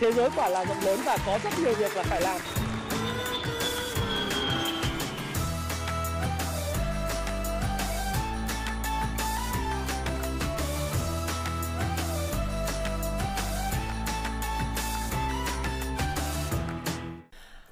thế 0.00 0.12
giới 0.12 0.30
quả 0.36 0.48
là 0.48 0.64
rộng 0.64 0.80
lớn 0.84 1.00
và 1.04 1.18
có 1.26 1.38
rất 1.44 1.50
nhiều 1.58 1.74
việc 1.74 1.96
là 1.96 2.02
phải 2.02 2.20
làm 2.20 2.40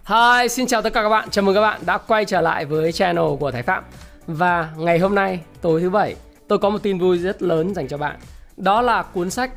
Hi, 0.06 0.48
xin 0.48 0.66
chào 0.66 0.82
tất 0.82 0.92
cả 0.92 1.02
các 1.02 1.08
bạn. 1.08 1.30
Chào 1.30 1.42
mừng 1.42 1.54
các 1.54 1.60
bạn 1.60 1.80
đã 1.86 1.98
quay 1.98 2.24
trở 2.24 2.40
lại 2.40 2.64
với 2.64 2.92
channel 2.92 3.24
của 3.40 3.50
Thái 3.50 3.62
Phạm. 3.62 3.84
Và 4.26 4.70
ngày 4.76 4.98
hôm 4.98 5.14
nay, 5.14 5.40
tối 5.60 5.80
thứ 5.80 5.90
bảy, 5.90 6.16
tôi 6.48 6.58
có 6.58 6.70
một 6.70 6.78
tin 6.82 6.98
vui 6.98 7.18
rất 7.18 7.42
lớn 7.42 7.74
dành 7.74 7.88
cho 7.88 7.98
bạn. 7.98 8.16
Đó 8.56 8.82
là 8.82 9.02
cuốn 9.02 9.30
sách 9.30 9.50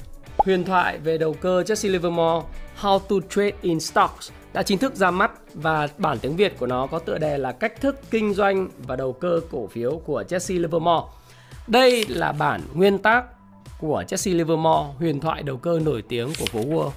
huyền 0.45 0.63
thoại 0.63 0.97
về 0.97 1.17
đầu 1.17 1.33
cơ 1.33 1.63
Jesse 1.65 1.91
Livermore 1.91 2.47
How 2.81 2.99
to 2.99 3.15
Trade 3.29 3.51
in 3.61 3.79
Stocks 3.79 4.31
đã 4.53 4.63
chính 4.63 4.77
thức 4.77 4.95
ra 4.95 5.11
mắt 5.11 5.31
và 5.53 5.87
bản 5.97 6.19
tiếng 6.19 6.35
Việt 6.35 6.59
của 6.59 6.67
nó 6.67 6.87
có 6.87 6.99
tựa 6.99 7.17
đề 7.17 7.37
là 7.37 7.51
Cách 7.51 7.81
thức 7.81 8.01
kinh 8.11 8.33
doanh 8.33 8.67
và 8.87 8.95
đầu 8.95 9.13
cơ 9.13 9.41
cổ 9.51 9.67
phiếu 9.67 10.01
của 10.05 10.23
Jesse 10.29 10.61
Livermore. 10.61 11.07
Đây 11.67 12.05
là 12.09 12.31
bản 12.31 12.61
nguyên 12.73 12.97
tác 12.97 13.23
của 13.79 14.03
Jesse 14.07 14.37
Livermore, 14.37 14.87
huyền 14.97 15.19
thoại 15.19 15.43
đầu 15.43 15.57
cơ 15.57 15.79
nổi 15.79 16.03
tiếng 16.09 16.29
của 16.39 16.45
phố 16.45 16.59
Wall 16.59 16.89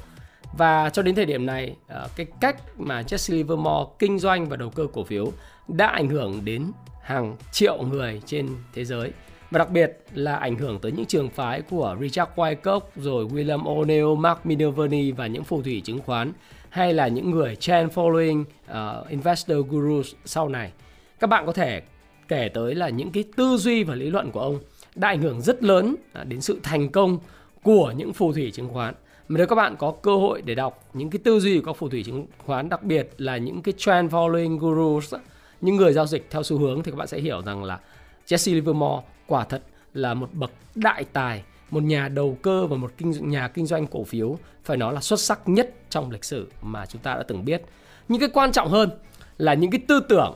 và 0.59 0.91
cho 0.91 1.03
đến 1.03 1.15
thời 1.15 1.27
điểm 1.27 1.47
này, 1.47 1.77
ờ, 1.89 2.09
cái 2.17 2.27
cách 2.41 2.57
mà 2.79 3.03
Jesse 3.03 3.35
Livermore 3.37 3.91
kinh 3.99 4.19
doanh 4.19 4.49
và 4.49 4.57
đầu 4.57 4.71
cơ 4.71 4.87
cổ 4.93 5.05
phiếu 5.05 5.33
đã 5.69 5.87
ảnh 5.87 6.09
hưởng 6.09 6.45
đến 6.45 6.73
hàng 7.03 7.37
triệu 7.53 7.83
người 7.83 8.23
trên 8.27 8.49
thế 8.75 8.85
giới. 8.85 9.13
Và 9.53 9.59
đặc 9.59 9.71
biệt 9.71 9.99
là 10.15 10.37
ảnh 10.37 10.57
hưởng 10.57 10.79
tới 10.79 10.93
những 10.93 11.07
trường 11.07 11.29
phái 11.29 11.63
của 11.63 11.97
Richard 12.01 12.31
Wyckoff, 12.37 12.81
rồi 12.97 13.27
William 13.27 13.63
O'Neill, 13.63 14.17
Mark 14.17 14.47
Minervini 14.47 15.13
và 15.13 15.27
những 15.27 15.45
phù 15.45 15.63
thủy 15.63 15.83
chứng 15.85 15.99
khoán 15.99 16.33
hay 16.69 16.95
là 16.95 17.09
những 17.09 17.31
người 17.31 17.57
trend 17.57 17.93
following 17.93 18.45
uh, 18.71 19.09
investor 19.09 19.59
gurus 19.69 20.15
sau 20.25 20.49
này. 20.49 20.73
Các 21.21 21.27
bạn 21.27 21.47
có 21.47 21.53
thể 21.53 21.83
kể 22.29 22.49
tới 22.55 22.75
là 22.75 22.89
những 22.89 23.11
cái 23.11 23.25
tư 23.37 23.57
duy 23.57 23.85
và 23.85 23.95
lý 23.95 24.11
luận 24.11 24.31
của 24.31 24.41
ông 24.41 24.59
đã 24.95 25.09
ảnh 25.09 25.23
hưởng 25.23 25.41
rất 25.41 25.63
lớn 25.63 25.97
à, 26.13 26.25
đến 26.25 26.41
sự 26.41 26.61
thành 26.63 26.89
công 26.89 27.19
của 27.63 27.93
những 27.97 28.13
phù 28.13 28.33
thủy 28.33 28.51
chứng 28.55 28.69
khoán 28.69 28.95
mà 29.29 29.39
nếu 29.39 29.47
các 29.47 29.57
bạn 29.57 29.77
có 29.79 29.95
cơ 30.03 30.17
hội 30.17 30.43
để 30.43 30.55
đọc 30.55 30.85
những 30.95 31.11
cái 31.11 31.21
tư 31.25 31.41
duy 31.41 31.59
của 31.59 31.67
các 31.67 31.77
phù 31.77 31.89
thủy 31.89 32.03
chứng 32.03 32.27
khoán 32.47 32.69
đặc 32.69 32.83
biệt 32.83 33.11
là 33.19 33.37
những 33.37 33.63
cái 33.63 33.75
trend 33.79 34.13
following 34.13 34.59
gurus 34.59 35.15
những 35.61 35.77
người 35.77 35.93
giao 35.93 36.07
dịch 36.07 36.27
theo 36.31 36.43
xu 36.43 36.59
hướng 36.59 36.83
thì 36.83 36.91
các 36.91 36.97
bạn 36.97 37.09
sẽ 37.09 37.19
hiểu 37.19 37.43
rằng 37.43 37.65
là 37.65 37.81
Jesse 38.27 38.55
Livermore 38.55 39.03
quả 39.27 39.45
thật 39.45 39.63
là 39.95 40.15
một 40.15 40.29
bậc 40.33 40.51
đại 40.75 41.05
tài 41.05 41.43
một 41.71 41.83
nhà 41.83 42.09
đầu 42.09 42.39
cơ 42.43 42.67
và 42.67 42.77
một 42.77 42.93
kinh 42.99 43.31
nhà 43.31 43.49
kinh 43.49 43.67
doanh 43.67 43.87
cổ 43.87 44.05
phiếu 44.05 44.39
phải 44.65 44.77
nói 44.77 44.95
là 44.95 45.01
xuất 45.01 45.21
sắc 45.21 45.49
nhất 45.49 45.75
trong 45.91 46.11
lịch 46.11 46.25
sử 46.25 46.51
mà 46.63 46.87
chúng 46.87 47.03
ta 47.03 47.15
đã 47.15 47.23
từng 47.29 47.45
biết 47.45 47.63
những 48.09 48.21
cái 48.21 48.29
quan 48.33 48.53
trọng 48.53 48.69
hơn 48.69 48.91
là 49.39 49.55
những 49.55 49.71
cái 49.71 49.81
tư 49.89 50.01
tưởng 50.09 50.35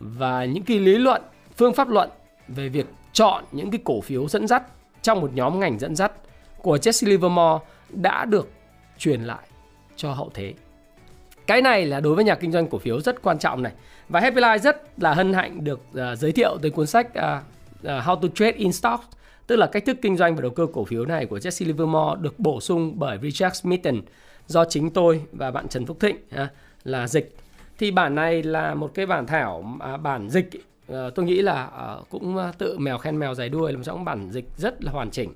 và 0.00 0.44
những 0.44 0.62
cái 0.62 0.78
lý 0.78 0.98
luận 0.98 1.22
phương 1.56 1.74
pháp 1.74 1.88
luận 1.88 2.10
về 2.48 2.68
việc 2.68 2.86
chọn 3.12 3.44
những 3.52 3.70
cái 3.70 3.80
cổ 3.84 4.00
phiếu 4.00 4.28
dẫn 4.28 4.46
dắt 4.46 4.62
trong 5.02 5.20
một 5.20 5.30
nhóm 5.34 5.60
ngành 5.60 5.78
dẫn 5.78 5.96
dắt 5.96 6.12
của 6.62 6.76
Jesse 6.76 7.08
Livermore 7.08 7.64
đã 7.90 8.24
được 8.24 8.50
truyền 8.98 9.22
lại 9.22 9.48
cho 9.96 10.12
hậu 10.12 10.30
thế. 10.34 10.54
Cái 11.46 11.62
này 11.62 11.86
là 11.86 12.00
đối 12.00 12.14
với 12.14 12.24
nhà 12.24 12.34
kinh 12.34 12.52
doanh 12.52 12.66
cổ 12.66 12.78
phiếu 12.78 13.00
rất 13.00 13.22
quan 13.22 13.38
trọng 13.38 13.62
này. 13.62 13.72
Và 14.08 14.20
Happy 14.20 14.40
Life 14.40 14.58
rất 14.58 15.00
là 15.00 15.14
hân 15.14 15.32
hạnh 15.32 15.64
được 15.64 15.80
uh, 15.90 16.18
giới 16.18 16.32
thiệu 16.32 16.58
tới 16.62 16.70
cuốn 16.70 16.86
sách 16.86 17.06
uh, 17.18 17.44
uh, 17.82 18.04
How 18.04 18.16
to 18.20 18.28
Trade 18.34 18.52
in 18.52 18.72
Stocks, 18.72 19.04
tức 19.46 19.56
là 19.56 19.66
cách 19.66 19.84
thức 19.86 19.96
kinh 20.02 20.16
doanh 20.16 20.36
và 20.36 20.42
đầu 20.42 20.50
cơ 20.50 20.66
cổ 20.72 20.84
phiếu 20.84 21.04
này 21.04 21.26
của 21.26 21.38
Jesse 21.38 21.66
Livermore 21.66 22.20
được 22.20 22.38
bổ 22.38 22.60
sung 22.60 22.98
bởi 22.98 23.18
Richard 23.22 23.56
Smitten 23.56 24.00
do 24.46 24.64
chính 24.64 24.90
tôi 24.90 25.22
và 25.32 25.50
bạn 25.50 25.68
Trần 25.68 25.86
Phúc 25.86 25.96
Thịnh 26.00 26.16
uh, 26.42 26.48
là 26.84 27.08
dịch. 27.08 27.36
Thì 27.78 27.90
bản 27.90 28.14
này 28.14 28.42
là 28.42 28.74
một 28.74 28.90
cái 28.94 29.06
bản 29.06 29.26
thảo 29.26 29.78
uh, 29.94 30.00
bản 30.00 30.30
dịch 30.30 30.48
uh, 30.92 30.96
tôi 31.14 31.24
nghĩ 31.24 31.42
là 31.42 31.70
uh, 32.00 32.08
cũng 32.10 32.38
tự 32.58 32.78
mèo 32.78 32.98
khen 32.98 33.18
mèo 33.18 33.34
dài 33.34 33.48
đuôi 33.48 33.72
là 33.72 33.78
một 33.78 33.84
trong 33.84 34.04
bản 34.04 34.30
dịch 34.30 34.48
rất 34.56 34.84
là 34.84 34.92
hoàn 34.92 35.10
chỉnh 35.10 35.32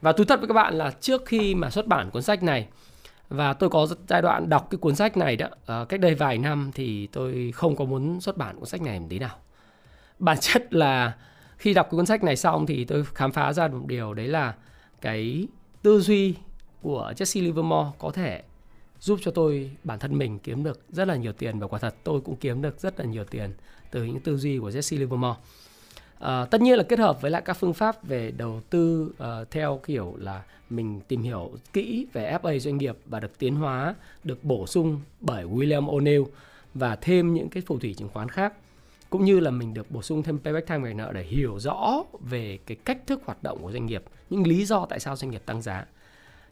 và 0.00 0.12
thú 0.12 0.24
thật 0.24 0.40
với 0.40 0.48
các 0.48 0.54
bạn 0.54 0.74
là 0.74 0.90
trước 1.00 1.22
khi 1.26 1.54
mà 1.54 1.70
xuất 1.70 1.86
bản 1.86 2.10
cuốn 2.10 2.22
sách 2.22 2.42
này 2.42 2.66
và 3.28 3.52
tôi 3.52 3.70
có 3.70 3.86
giai 4.08 4.22
đoạn 4.22 4.48
đọc 4.48 4.66
cái 4.70 4.78
cuốn 4.78 4.96
sách 4.96 5.16
này 5.16 5.36
đó 5.36 5.48
à, 5.66 5.84
cách 5.88 6.00
đây 6.00 6.14
vài 6.14 6.38
năm 6.38 6.70
thì 6.74 7.06
tôi 7.06 7.52
không 7.54 7.76
có 7.76 7.84
muốn 7.84 8.20
xuất 8.20 8.36
bản 8.36 8.56
cuốn 8.56 8.66
sách 8.66 8.82
này 8.82 9.00
một 9.00 9.06
tí 9.10 9.18
nào. 9.18 9.36
Bản 10.18 10.36
chất 10.40 10.74
là 10.74 11.12
khi 11.60 11.74
đọc 11.74 11.86
cái 11.90 11.96
cuốn 11.96 12.06
sách 12.06 12.24
này 12.24 12.36
xong 12.36 12.66
thì 12.66 12.84
tôi 12.84 13.04
khám 13.04 13.32
phá 13.32 13.52
ra 13.52 13.68
một 13.68 13.86
điều 13.86 14.14
đấy 14.14 14.28
là 14.28 14.54
cái 15.00 15.46
tư 15.82 16.00
duy 16.00 16.34
của 16.82 17.12
Jesse 17.16 17.42
Livermore 17.42 17.90
có 17.98 18.10
thể 18.10 18.42
giúp 19.00 19.18
cho 19.22 19.30
tôi 19.30 19.70
bản 19.84 19.98
thân 19.98 20.18
mình 20.18 20.38
kiếm 20.38 20.64
được 20.64 20.80
rất 20.88 21.08
là 21.08 21.16
nhiều 21.16 21.32
tiền 21.32 21.58
và 21.58 21.66
quả 21.66 21.78
thật 21.78 21.94
tôi 22.04 22.20
cũng 22.20 22.36
kiếm 22.36 22.62
được 22.62 22.80
rất 22.80 23.00
là 23.00 23.06
nhiều 23.06 23.24
tiền 23.24 23.50
từ 23.90 24.04
những 24.04 24.20
tư 24.20 24.36
duy 24.36 24.58
của 24.58 24.70
Jesse 24.70 24.98
Livermore. 24.98 25.38
À, 26.18 26.44
tất 26.44 26.60
nhiên 26.60 26.78
là 26.78 26.82
kết 26.82 26.98
hợp 26.98 27.22
với 27.22 27.30
lại 27.30 27.42
các 27.44 27.54
phương 27.54 27.74
pháp 27.74 28.04
về 28.04 28.30
đầu 28.30 28.60
tư 28.70 29.12
uh, 29.22 29.50
theo 29.50 29.80
kiểu 29.86 30.16
là 30.18 30.42
mình 30.70 31.00
tìm 31.08 31.22
hiểu 31.22 31.50
kỹ 31.72 32.06
về 32.12 32.38
FA 32.42 32.58
doanh 32.58 32.78
nghiệp 32.78 32.96
và 33.06 33.20
được 33.20 33.38
tiến 33.38 33.54
hóa, 33.54 33.94
được 34.24 34.44
bổ 34.44 34.66
sung 34.66 35.00
bởi 35.20 35.44
William 35.44 35.86
O'Neill 35.86 36.24
và 36.74 36.96
thêm 36.96 37.34
những 37.34 37.48
cái 37.48 37.62
phù 37.66 37.78
thủy 37.78 37.94
chứng 37.98 38.08
khoán 38.08 38.28
khác 38.28 38.52
cũng 39.10 39.24
như 39.24 39.40
là 39.40 39.50
mình 39.50 39.74
được 39.74 39.90
bổ 39.90 40.02
sung 40.02 40.22
thêm 40.22 40.38
payback 40.38 40.68
time 40.68 40.78
về 40.78 40.94
nợ 40.94 41.12
để 41.12 41.22
hiểu 41.22 41.58
rõ 41.58 42.02
về 42.20 42.58
cái 42.66 42.76
cách 42.84 43.06
thức 43.06 43.22
hoạt 43.26 43.42
động 43.42 43.62
của 43.62 43.72
doanh 43.72 43.86
nghiệp, 43.86 44.04
những 44.30 44.46
lý 44.46 44.64
do 44.64 44.86
tại 44.86 45.00
sao 45.00 45.16
doanh 45.16 45.30
nghiệp 45.30 45.42
tăng 45.46 45.62
giá. 45.62 45.86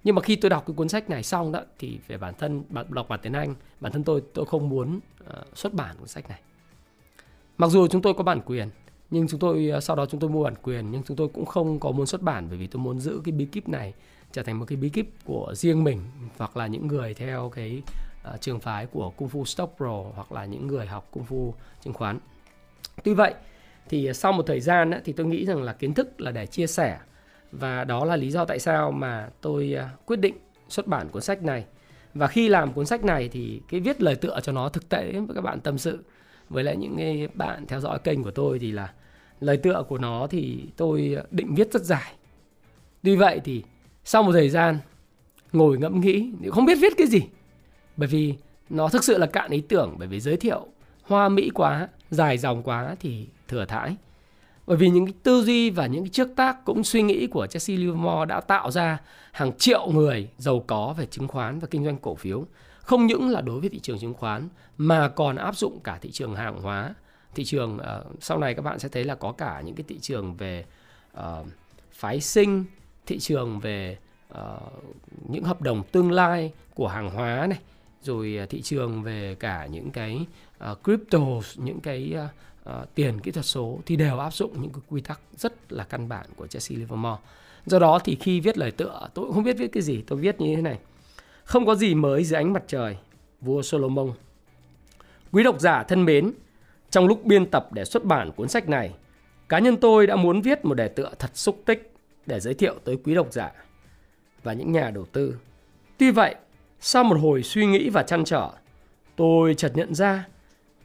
Nhưng 0.04 0.14
mà 0.14 0.22
khi 0.22 0.36
tôi 0.36 0.50
đọc 0.50 0.64
cái 0.66 0.74
cuốn 0.76 0.88
sách 0.88 1.10
này 1.10 1.22
xong 1.22 1.52
đó 1.52 1.60
thì 1.78 1.98
về 2.08 2.18
bản 2.18 2.34
thân 2.38 2.62
bạn 2.68 2.86
đọc 2.88 3.08
bản 3.08 3.20
tiếng 3.22 3.32
Anh, 3.32 3.54
bản 3.80 3.92
thân 3.92 4.04
tôi 4.04 4.22
tôi 4.34 4.46
không 4.46 4.68
muốn 4.68 5.00
uh, 5.24 5.58
xuất 5.58 5.74
bản 5.74 5.96
cuốn 5.98 6.08
sách 6.08 6.28
này. 6.28 6.40
Mặc 7.58 7.70
dù 7.70 7.88
chúng 7.88 8.02
tôi 8.02 8.14
có 8.14 8.22
bản 8.22 8.40
quyền 8.46 8.68
nhưng 9.10 9.28
chúng 9.28 9.40
tôi 9.40 9.68
ờ, 9.68 9.80
sau 9.80 9.96
đó 9.96 10.06
chúng 10.06 10.20
tôi 10.20 10.30
mua 10.30 10.44
bản 10.44 10.54
quyền 10.62 10.90
nhưng 10.90 11.02
chúng 11.02 11.16
tôi 11.16 11.28
cũng 11.28 11.46
không 11.46 11.80
có 11.80 11.90
muốn 11.90 12.06
xuất 12.06 12.22
bản 12.22 12.46
bởi 12.48 12.58
vì 12.58 12.66
tôi 12.66 12.82
muốn 12.82 13.00
giữ 13.00 13.20
cái 13.24 13.32
bí 13.32 13.44
kíp 13.44 13.68
này 13.68 13.94
trở 14.32 14.42
thành 14.42 14.58
một 14.58 14.64
cái 14.68 14.76
bí 14.76 14.88
kíp 14.88 15.06
của 15.24 15.54
riêng 15.54 15.84
mình 15.84 16.00
hoặc 16.38 16.56
là 16.56 16.66
những 16.66 16.86
người 16.86 17.14
theo 17.14 17.52
cái 17.54 17.82
uh, 18.34 18.40
trường 18.40 18.60
phái 18.60 18.86
của 18.86 19.10
Kung 19.10 19.28
Fu 19.28 19.44
Stock 19.44 19.76
Pro 19.76 20.04
hoặc 20.14 20.32
là 20.32 20.44
những 20.44 20.66
người 20.66 20.86
học 20.86 21.08
Kung 21.10 21.24
Fu 21.24 21.52
chứng 21.84 21.94
khoán. 21.94 22.18
Tuy 23.04 23.14
vậy 23.14 23.34
thì 23.88 24.10
sau 24.14 24.32
một 24.32 24.46
thời 24.46 24.60
gian 24.60 24.90
thì 25.04 25.12
tôi 25.12 25.26
nghĩ 25.26 25.44
rằng 25.44 25.62
là 25.62 25.72
kiến 25.72 25.94
thức 25.94 26.20
là 26.20 26.30
để 26.30 26.46
chia 26.46 26.66
sẻ. 26.66 26.98
Và 27.52 27.84
đó 27.84 28.04
là 28.04 28.16
lý 28.16 28.30
do 28.30 28.44
tại 28.44 28.58
sao 28.58 28.90
mà 28.90 29.28
tôi 29.40 29.74
à, 29.74 29.90
quyết 30.06 30.16
định 30.16 30.34
xuất 30.68 30.86
bản 30.86 31.08
cuốn 31.08 31.22
sách 31.22 31.42
này. 31.42 31.64
Và 32.14 32.26
khi 32.26 32.48
làm 32.48 32.72
cuốn 32.72 32.86
sách 32.86 33.04
này 33.04 33.28
thì 33.28 33.60
cái 33.68 33.80
viết 33.80 34.02
lời 34.02 34.16
tựa 34.16 34.40
cho 34.42 34.52
nó 34.52 34.68
thực 34.68 34.88
tế 34.88 35.12
với 35.12 35.34
các 35.34 35.40
bạn 35.40 35.60
tâm 35.60 35.78
sự, 35.78 35.98
với 36.48 36.64
lại 36.64 36.76
những 36.76 36.96
cái 36.96 37.28
bạn 37.34 37.66
theo 37.66 37.80
dõi 37.80 37.98
kênh 37.98 38.22
của 38.22 38.30
tôi 38.30 38.58
thì 38.58 38.72
là 38.72 38.92
lời 39.40 39.56
tựa 39.56 39.82
của 39.88 39.98
nó 39.98 40.26
thì 40.26 40.64
tôi 40.76 41.16
định 41.30 41.54
viết 41.54 41.72
rất 41.72 41.82
dài. 41.82 42.12
Tuy 43.02 43.16
vậy 43.16 43.40
thì 43.44 43.62
sau 44.04 44.22
một 44.22 44.32
thời 44.32 44.48
gian 44.48 44.78
ngồi 45.52 45.78
ngẫm 45.78 46.00
nghĩ 46.00 46.32
thì 46.42 46.50
không 46.50 46.64
biết 46.64 46.78
viết 46.80 46.92
cái 46.96 47.06
gì? 47.06 47.22
Bởi 47.96 48.08
vì 48.08 48.34
nó 48.70 48.88
thực 48.88 49.04
sự 49.04 49.18
là 49.18 49.26
cạn 49.26 49.50
ý 49.50 49.60
tưởng, 49.60 49.94
bởi 49.98 50.08
vì 50.08 50.20
giới 50.20 50.36
thiệu 50.36 50.66
hoa 51.02 51.28
mỹ 51.28 51.50
quá 51.54 51.88
dài 52.10 52.38
dòng 52.38 52.62
quá 52.62 52.96
thì 53.00 53.26
thừa 53.48 53.64
thãi. 53.64 53.96
Bởi 54.66 54.76
vì 54.76 54.88
những 54.88 55.06
cái 55.06 55.14
tư 55.22 55.42
duy 55.44 55.70
và 55.70 55.86
những 55.86 56.04
cái 56.04 56.10
trước 56.10 56.28
tác 56.36 56.64
cũng 56.64 56.84
suy 56.84 57.02
nghĩ 57.02 57.26
của 57.26 57.46
Jesse 57.46 57.78
Livermore 57.78 58.24
đã 58.28 58.40
tạo 58.40 58.70
ra 58.70 58.98
hàng 59.32 59.52
triệu 59.58 59.86
người 59.86 60.28
giàu 60.38 60.64
có 60.66 60.94
về 60.98 61.06
chứng 61.06 61.28
khoán 61.28 61.58
và 61.58 61.68
kinh 61.70 61.84
doanh 61.84 61.98
cổ 61.98 62.14
phiếu. 62.14 62.46
Không 62.80 63.06
những 63.06 63.28
là 63.28 63.40
đối 63.40 63.60
với 63.60 63.68
thị 63.68 63.78
trường 63.78 63.98
chứng 63.98 64.14
khoán 64.14 64.48
mà 64.78 65.08
còn 65.08 65.36
áp 65.36 65.56
dụng 65.56 65.80
cả 65.80 65.98
thị 66.02 66.10
trường 66.10 66.36
hàng 66.36 66.62
hóa. 66.62 66.94
Thị 67.34 67.44
trường 67.44 67.76
uh, 67.76 68.06
sau 68.20 68.38
này 68.38 68.54
các 68.54 68.62
bạn 68.62 68.78
sẽ 68.78 68.88
thấy 68.88 69.04
là 69.04 69.14
có 69.14 69.32
cả 69.32 69.60
những 69.60 69.74
cái 69.74 69.84
thị 69.88 69.98
trường 69.98 70.34
về 70.34 70.64
uh, 71.18 71.46
phái 71.92 72.20
sinh 72.20 72.64
thị 73.06 73.18
trường 73.18 73.60
về 73.60 73.98
uh, 74.34 74.38
những 75.28 75.44
hợp 75.44 75.62
đồng 75.62 75.82
tương 75.92 76.12
lai 76.12 76.52
của 76.74 76.88
hàng 76.88 77.10
hóa 77.10 77.46
này 77.46 77.58
rồi 78.02 78.38
thị 78.50 78.62
trường 78.62 79.02
về 79.02 79.36
cả 79.40 79.66
những 79.66 79.90
cái 79.90 80.26
uh, 80.70 80.84
crypto 80.84 81.18
những 81.56 81.80
cái 81.80 82.14
uh, 82.16 82.70
uh, 82.70 82.94
tiền 82.94 83.20
kỹ 83.20 83.30
thuật 83.30 83.46
số 83.46 83.78
thì 83.86 83.96
đều 83.96 84.18
áp 84.18 84.34
dụng 84.34 84.62
những 84.62 84.72
cái 84.72 84.82
quy 84.88 85.00
tắc 85.00 85.20
rất 85.36 85.72
là 85.72 85.84
căn 85.84 86.08
bản 86.08 86.26
của 86.36 86.46
Jesse 86.46 86.78
Livermore 86.78 87.22
do 87.66 87.78
đó 87.78 87.98
thì 88.04 88.16
khi 88.20 88.40
viết 88.40 88.58
lời 88.58 88.70
tựa 88.70 89.08
tôi 89.14 89.24
cũng 89.24 89.34
không 89.34 89.44
biết 89.44 89.58
viết 89.58 89.68
cái 89.72 89.82
gì 89.82 90.02
tôi 90.06 90.18
viết 90.18 90.40
như 90.40 90.56
thế 90.56 90.62
này 90.62 90.78
không 91.48 91.66
có 91.66 91.74
gì 91.74 91.94
mới 91.94 92.24
dưới 92.24 92.40
ánh 92.40 92.52
mặt 92.52 92.62
trời, 92.66 92.96
vua 93.40 93.62
Solomon. 93.62 94.12
Quý 95.32 95.42
độc 95.42 95.60
giả 95.60 95.82
thân 95.82 96.04
mến, 96.04 96.32
trong 96.90 97.06
lúc 97.06 97.24
biên 97.24 97.46
tập 97.46 97.68
để 97.72 97.84
xuất 97.84 98.04
bản 98.04 98.32
cuốn 98.32 98.48
sách 98.48 98.68
này, 98.68 98.94
cá 99.48 99.58
nhân 99.58 99.76
tôi 99.76 100.06
đã 100.06 100.16
muốn 100.16 100.40
viết 100.40 100.64
một 100.64 100.74
đề 100.74 100.88
tựa 100.88 101.10
thật 101.18 101.30
xúc 101.34 101.62
tích 101.64 101.92
để 102.26 102.40
giới 102.40 102.54
thiệu 102.54 102.74
tới 102.84 102.98
quý 103.04 103.14
độc 103.14 103.32
giả 103.32 103.52
và 104.42 104.52
những 104.52 104.72
nhà 104.72 104.90
đầu 104.90 105.04
tư. 105.12 105.36
Tuy 105.98 106.10
vậy, 106.10 106.34
sau 106.80 107.04
một 107.04 107.18
hồi 107.20 107.42
suy 107.42 107.66
nghĩ 107.66 107.90
và 107.90 108.02
chăn 108.02 108.24
trở, 108.24 108.50
tôi 109.16 109.54
chợt 109.54 109.72
nhận 109.74 109.94
ra 109.94 110.28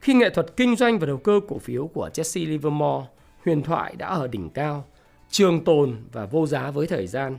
khi 0.03 0.13
nghệ 0.13 0.29
thuật 0.29 0.45
kinh 0.57 0.75
doanh 0.75 1.00
và 1.00 1.05
đầu 1.07 1.17
cơ 1.17 1.39
cổ 1.47 1.57
phiếu 1.57 1.88
của 1.88 2.09
Jesse 2.13 2.50
Livermore 2.50 3.07
huyền 3.45 3.63
thoại 3.63 3.95
đã 3.95 4.07
ở 4.07 4.27
đỉnh 4.27 4.50
cao, 4.50 4.85
trường 5.29 5.63
tồn 5.63 5.95
và 6.11 6.25
vô 6.25 6.47
giá 6.47 6.71
với 6.71 6.88
thời 6.88 7.07
gian, 7.07 7.38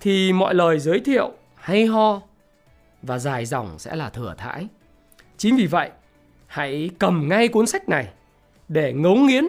thì 0.00 0.32
mọi 0.32 0.54
lời 0.54 0.78
giới 0.78 1.00
thiệu 1.00 1.32
hay 1.54 1.86
ho 1.86 2.20
và 3.02 3.18
dài 3.18 3.46
dòng 3.46 3.78
sẽ 3.78 3.96
là 3.96 4.10
thừa 4.10 4.34
thãi. 4.38 4.68
Chính 5.36 5.56
vì 5.56 5.66
vậy, 5.66 5.90
hãy 6.46 6.90
cầm 6.98 7.28
ngay 7.28 7.48
cuốn 7.48 7.66
sách 7.66 7.88
này 7.88 8.08
để 8.68 8.92
ngấu 8.92 9.16
nghiến, 9.16 9.44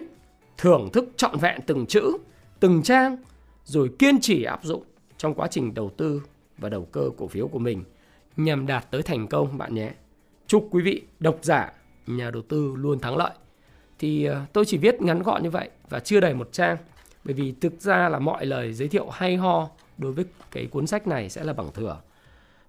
thưởng 0.58 0.90
thức 0.92 1.04
trọn 1.16 1.38
vẹn 1.38 1.60
từng 1.66 1.86
chữ, 1.86 2.16
từng 2.60 2.82
trang 2.82 3.16
rồi 3.64 3.90
kiên 3.98 4.20
trì 4.20 4.44
áp 4.44 4.64
dụng 4.64 4.82
trong 5.16 5.34
quá 5.34 5.48
trình 5.50 5.74
đầu 5.74 5.90
tư 5.96 6.22
và 6.58 6.68
đầu 6.68 6.84
cơ 6.92 7.10
cổ 7.16 7.28
phiếu 7.28 7.48
của 7.48 7.58
mình 7.58 7.84
nhằm 8.36 8.66
đạt 8.66 8.90
tới 8.90 9.02
thành 9.02 9.26
công 9.26 9.58
bạn 9.58 9.74
nhé. 9.74 9.90
Chúc 10.46 10.68
quý 10.70 10.82
vị 10.82 11.02
độc 11.20 11.38
giả, 11.42 11.72
nhà 12.06 12.30
đầu 12.30 12.42
tư 12.42 12.74
luôn 12.76 13.00
thắng 13.00 13.16
lợi. 13.16 13.30
Thì 13.98 14.24
ờ, 14.24 14.42
tôi 14.52 14.64
chỉ 14.64 14.78
viết 14.78 15.02
ngắn 15.02 15.22
gọn 15.22 15.42
như 15.42 15.50
vậy 15.50 15.70
và 15.88 16.00
chưa 16.00 16.20
đầy 16.20 16.34
một 16.34 16.48
trang 16.52 16.76
bởi 17.24 17.34
vì 17.34 17.54
thực 17.60 17.80
ra 17.80 18.08
là 18.08 18.18
mọi 18.18 18.46
lời 18.46 18.72
giới 18.72 18.88
thiệu 18.88 19.08
hay 19.10 19.36
ho 19.36 19.68
đối 19.98 20.12
với 20.12 20.24
cái 20.50 20.66
cuốn 20.66 20.86
sách 20.86 21.06
này 21.06 21.30
sẽ 21.30 21.44
là 21.44 21.52
bằng 21.52 21.72
thừa. 21.74 22.00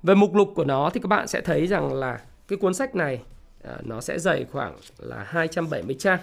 Về 0.03 0.15
mục 0.15 0.35
lục 0.35 0.51
của 0.55 0.65
nó 0.65 0.89
thì 0.93 0.99
các 0.99 1.07
bạn 1.07 1.27
sẽ 1.27 1.41
thấy 1.41 1.67
rằng 1.67 1.93
là 1.93 2.19
cái 2.47 2.57
cuốn 2.57 2.73
sách 2.73 2.95
này 2.95 3.21
ờ, 3.63 3.77
nó 3.83 4.01
sẽ 4.01 4.19
dày 4.19 4.45
khoảng 4.51 4.75
là 4.97 5.23
270 5.27 5.95
trang. 5.99 6.19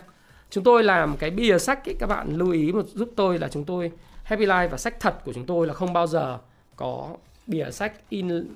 Chúng 0.50 0.64
tôi 0.64 0.84
làm 0.84 1.16
cái 1.16 1.30
bìa 1.30 1.58
sách 1.58 1.88
ấy, 1.88 1.96
các 1.98 2.06
bạn 2.06 2.36
lưu 2.36 2.50
ý 2.50 2.72
một 2.72 2.86
giúp 2.94 3.10
tôi 3.16 3.38
là 3.38 3.48
chúng 3.48 3.64
tôi 3.64 3.92
Happy 4.24 4.46
Life 4.46 4.68
và 4.68 4.78
sách 4.78 5.00
thật 5.00 5.24
của 5.24 5.32
chúng 5.32 5.46
tôi 5.46 5.66
là 5.66 5.74
không 5.74 5.92
bao 5.92 6.06
giờ 6.06 6.38
có 6.76 7.16
bìa 7.46 7.70
sách 7.70 7.92
in 8.08 8.38
uh, 8.38 8.46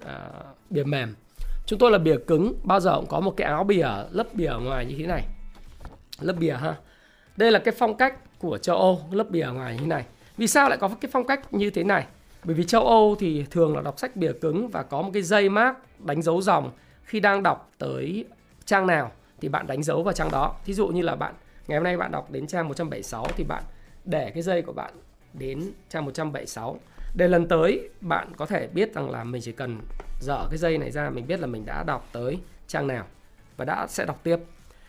bìa 0.71 0.85
mềm. 0.85 1.15
Chúng 1.67 1.79
tôi 1.79 1.91
là 1.91 1.99
bìa 1.99 2.17
cứng, 2.27 2.55
bao 2.63 2.81
giờ 2.81 2.97
cũng 2.97 3.07
có 3.07 3.21
một 3.21 3.35
cái 3.37 3.47
áo 3.47 3.65
bìa 3.65 3.89
lớp 4.11 4.35
bìa 4.35 4.53
ngoài 4.63 4.85
như 4.85 4.95
thế 4.99 5.07
này. 5.07 5.25
Lớp 6.21 6.33
bìa 6.39 6.53
ha. 6.53 6.75
Đây 7.37 7.53
là 7.53 7.59
cái 7.59 7.75
phong 7.79 7.97
cách 7.97 8.39
của 8.39 8.59
châu 8.59 8.77
Âu, 8.77 9.01
lớp 9.11 9.31
bìa 9.31 9.47
ngoài 9.47 9.73
như 9.73 9.81
thế 9.81 9.87
này. 9.87 10.05
Vì 10.37 10.47
sao 10.47 10.69
lại 10.69 10.79
có 10.79 10.89
cái 11.01 11.11
phong 11.13 11.27
cách 11.27 11.55
như 11.55 11.71
thế 11.71 11.85
này? 11.85 12.07
Bởi 12.45 12.55
vì 12.55 12.65
châu 12.65 12.87
Âu 12.87 13.17
thì 13.19 13.45
thường 13.51 13.77
là 13.77 13.83
đọc 13.83 13.99
sách 13.99 14.17
bìa 14.17 14.33
cứng 14.33 14.69
và 14.69 14.83
có 14.83 15.03
một 15.03 15.11
cái 15.13 15.23
dây 15.23 15.49
mác 15.49 16.01
đánh 16.01 16.23
dấu 16.23 16.43
dòng 16.43 16.71
khi 17.05 17.21
đang 17.21 17.43
đọc 17.43 17.71
tới 17.79 18.25
trang 18.65 18.87
nào 18.87 19.13
thì 19.41 19.49
bạn 19.49 19.67
đánh 19.67 19.83
dấu 19.83 20.03
vào 20.03 20.15
trang 20.15 20.31
đó. 20.31 20.55
Thí 20.65 20.75
dụ 20.75 20.89
như 20.89 21.03
là 21.03 21.17
bạn 21.17 21.35
ngày 21.69 21.79
hôm 21.79 21.85
nay 21.85 21.97
bạn 21.97 22.11
đọc 22.11 22.31
đến 22.31 22.47
trang 22.47 22.69
176 22.69 23.27
thì 23.37 23.45
bạn 23.45 23.63
để 24.05 24.31
cái 24.31 24.43
dây 24.43 24.63
của 24.63 24.73
bạn 24.73 24.93
đến 25.33 25.73
trang 25.89 26.05
176 26.05 26.79
để 27.17 27.29
lần 27.29 27.49
tới, 27.49 27.89
bạn 28.01 28.29
có 28.37 28.47
thể 28.47 28.69
biết 28.73 28.95
rằng 28.95 29.11
là 29.11 29.25
mình 29.25 29.43
chỉ 29.45 29.53
cần 29.53 29.79
dở 30.21 30.47
cái 30.51 30.59
dây 30.59 30.79
này 30.79 30.91
ra, 30.91 31.11
mình 31.11 31.27
biết 31.27 31.41
là 31.41 31.47
mình 31.47 31.65
đã 31.67 31.83
đọc 31.83 32.09
tới 32.13 32.39
trang 32.67 32.87
nào 32.87 33.05
và 33.57 33.65
đã 33.65 33.87
sẽ 33.89 34.05
đọc 34.05 34.21
tiếp. 34.23 34.37